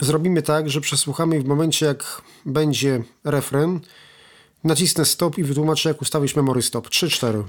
zrobimy 0.00 0.42
tak, 0.42 0.70
że 0.70 0.80
przesłuchamy 0.80 1.40
w 1.40 1.44
momencie 1.44 1.86
jak 1.86 2.22
będzie 2.46 3.02
refren, 3.24 3.80
nacisnę 4.64 5.04
stop 5.04 5.38
i 5.38 5.44
wytłumaczę 5.44 5.88
jak 5.88 6.02
ustawić 6.02 6.36
memory 6.36 6.62
stop. 6.62 6.88
3-4. 6.88 7.44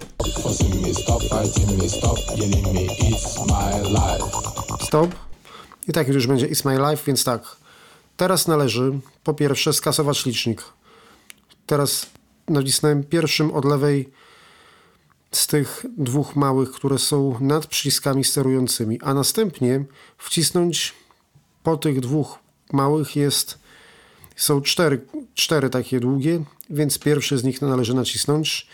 Stop. 4.81 5.26
I 5.87 5.91
tak 5.91 6.07
już 6.07 6.27
będzie 6.27 6.47
It's 6.47 6.65
My 6.65 6.91
Life, 6.91 7.03
więc 7.07 7.23
tak. 7.23 7.55
Teraz 8.17 8.47
należy 8.47 8.99
po 9.23 9.33
pierwsze 9.33 9.73
skasować 9.73 10.25
licznik. 10.25 10.63
Teraz 11.65 12.05
nacisnąłem 12.47 13.03
pierwszym 13.03 13.51
od 13.51 13.65
lewej 13.65 14.09
z 15.31 15.47
tych 15.47 15.85
dwóch 15.97 16.35
małych, 16.35 16.71
które 16.71 16.99
są 16.99 17.37
nad 17.39 17.67
przyciskami 17.67 18.23
sterującymi, 18.23 19.01
a 19.01 19.13
następnie 19.13 19.85
wcisnąć 20.17 20.93
po 21.63 21.77
tych 21.77 21.99
dwóch 21.99 22.39
małych 22.73 23.15
jest 23.15 23.59
są 24.35 24.61
cztery, 24.61 25.05
cztery 25.35 25.69
takie 25.69 25.99
długie, 25.99 26.43
więc 26.69 26.99
pierwszy 26.99 27.37
z 27.37 27.43
nich 27.43 27.61
należy 27.61 27.93
nacisnąć 27.93 28.67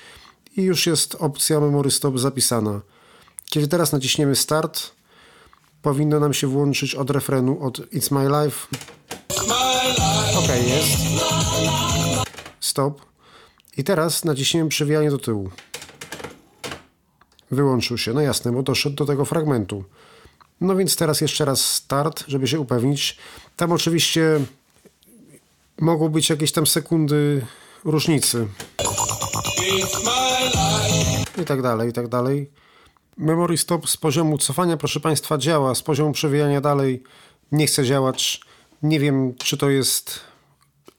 i 0.57 0.61
już 0.61 0.87
jest 0.87 1.15
opcja 1.15 1.59
Memory 1.59 1.91
Stop 1.91 2.19
zapisana. 2.19 2.81
Kiedy 3.45 3.67
teraz 3.67 3.91
naciśniemy 3.91 4.35
Start, 4.35 4.91
powinno 5.83 6.19
nam 6.19 6.33
się 6.33 6.47
włączyć 6.47 6.95
od 6.95 7.09
refrenu 7.09 7.57
od 7.61 7.77
It's 7.77 8.11
My 8.11 8.43
Life. 8.43 8.67
Ok, 10.37 10.47
jest. 10.67 10.97
Stop. 12.59 13.01
I 13.77 13.83
teraz 13.83 14.25
naciśniemy 14.25 14.69
przewijanie 14.69 15.11
do 15.11 15.17
tyłu. 15.17 15.49
Wyłączył 17.51 17.97
się. 17.97 18.13
No 18.13 18.21
jasne, 18.21 18.51
bo 18.51 18.63
doszedł 18.63 18.95
do 18.95 19.05
tego 19.05 19.25
fragmentu. 19.25 19.83
No 20.61 20.75
więc 20.75 20.95
teraz 20.95 21.21
jeszcze 21.21 21.45
raz 21.45 21.65
start, 21.65 22.23
żeby 22.27 22.47
się 22.47 22.59
upewnić. 22.59 23.17
Tam 23.57 23.71
oczywiście 23.71 24.39
mogą 25.79 26.09
być 26.09 26.29
jakieś 26.29 26.51
tam 26.51 26.67
sekundy 26.67 27.45
różnicy. 27.85 28.47
I 31.41 31.45
tak 31.45 31.61
dalej, 31.61 31.89
i 31.89 31.93
tak 31.93 32.07
dalej. 32.07 32.49
Memory 33.17 33.57
stop 33.57 33.89
z 33.89 33.97
poziomu 33.97 34.37
cofania, 34.37 34.77
proszę 34.77 34.99
Państwa, 34.99 35.37
działa. 35.37 35.75
Z 35.75 35.81
poziomu 35.81 36.11
przewijania 36.11 36.61
dalej 36.61 37.03
nie 37.51 37.67
chce 37.67 37.85
działać. 37.85 38.41
Nie 38.83 38.99
wiem, 38.99 39.33
czy 39.37 39.57
to 39.57 39.69
jest 39.69 40.19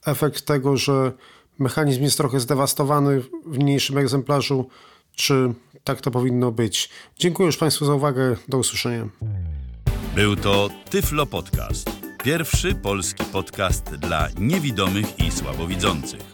efekt 0.06 0.46
tego, 0.46 0.76
że 0.76 1.12
mechanizm 1.58 2.02
jest 2.02 2.16
trochę 2.16 2.40
zdewastowany 2.40 3.22
w 3.46 3.58
niniejszym 3.58 3.98
egzemplarzu, 3.98 4.68
czy 5.14 5.54
tak 5.84 6.00
to 6.00 6.10
powinno 6.10 6.52
być. 6.52 6.90
Dziękuję 7.18 7.46
już 7.46 7.56
Państwu 7.56 7.84
za 7.84 7.94
uwagę. 7.94 8.36
Do 8.48 8.58
usłyszenia. 8.58 9.08
Był 10.14 10.36
to 10.36 10.68
Tyflo 10.90 11.26
Podcast. 11.26 11.90
Pierwszy 12.24 12.74
polski 12.74 13.24
podcast 13.24 13.84
dla 13.84 14.28
niewidomych 14.38 15.18
i 15.18 15.30
słabowidzących. 15.30 16.34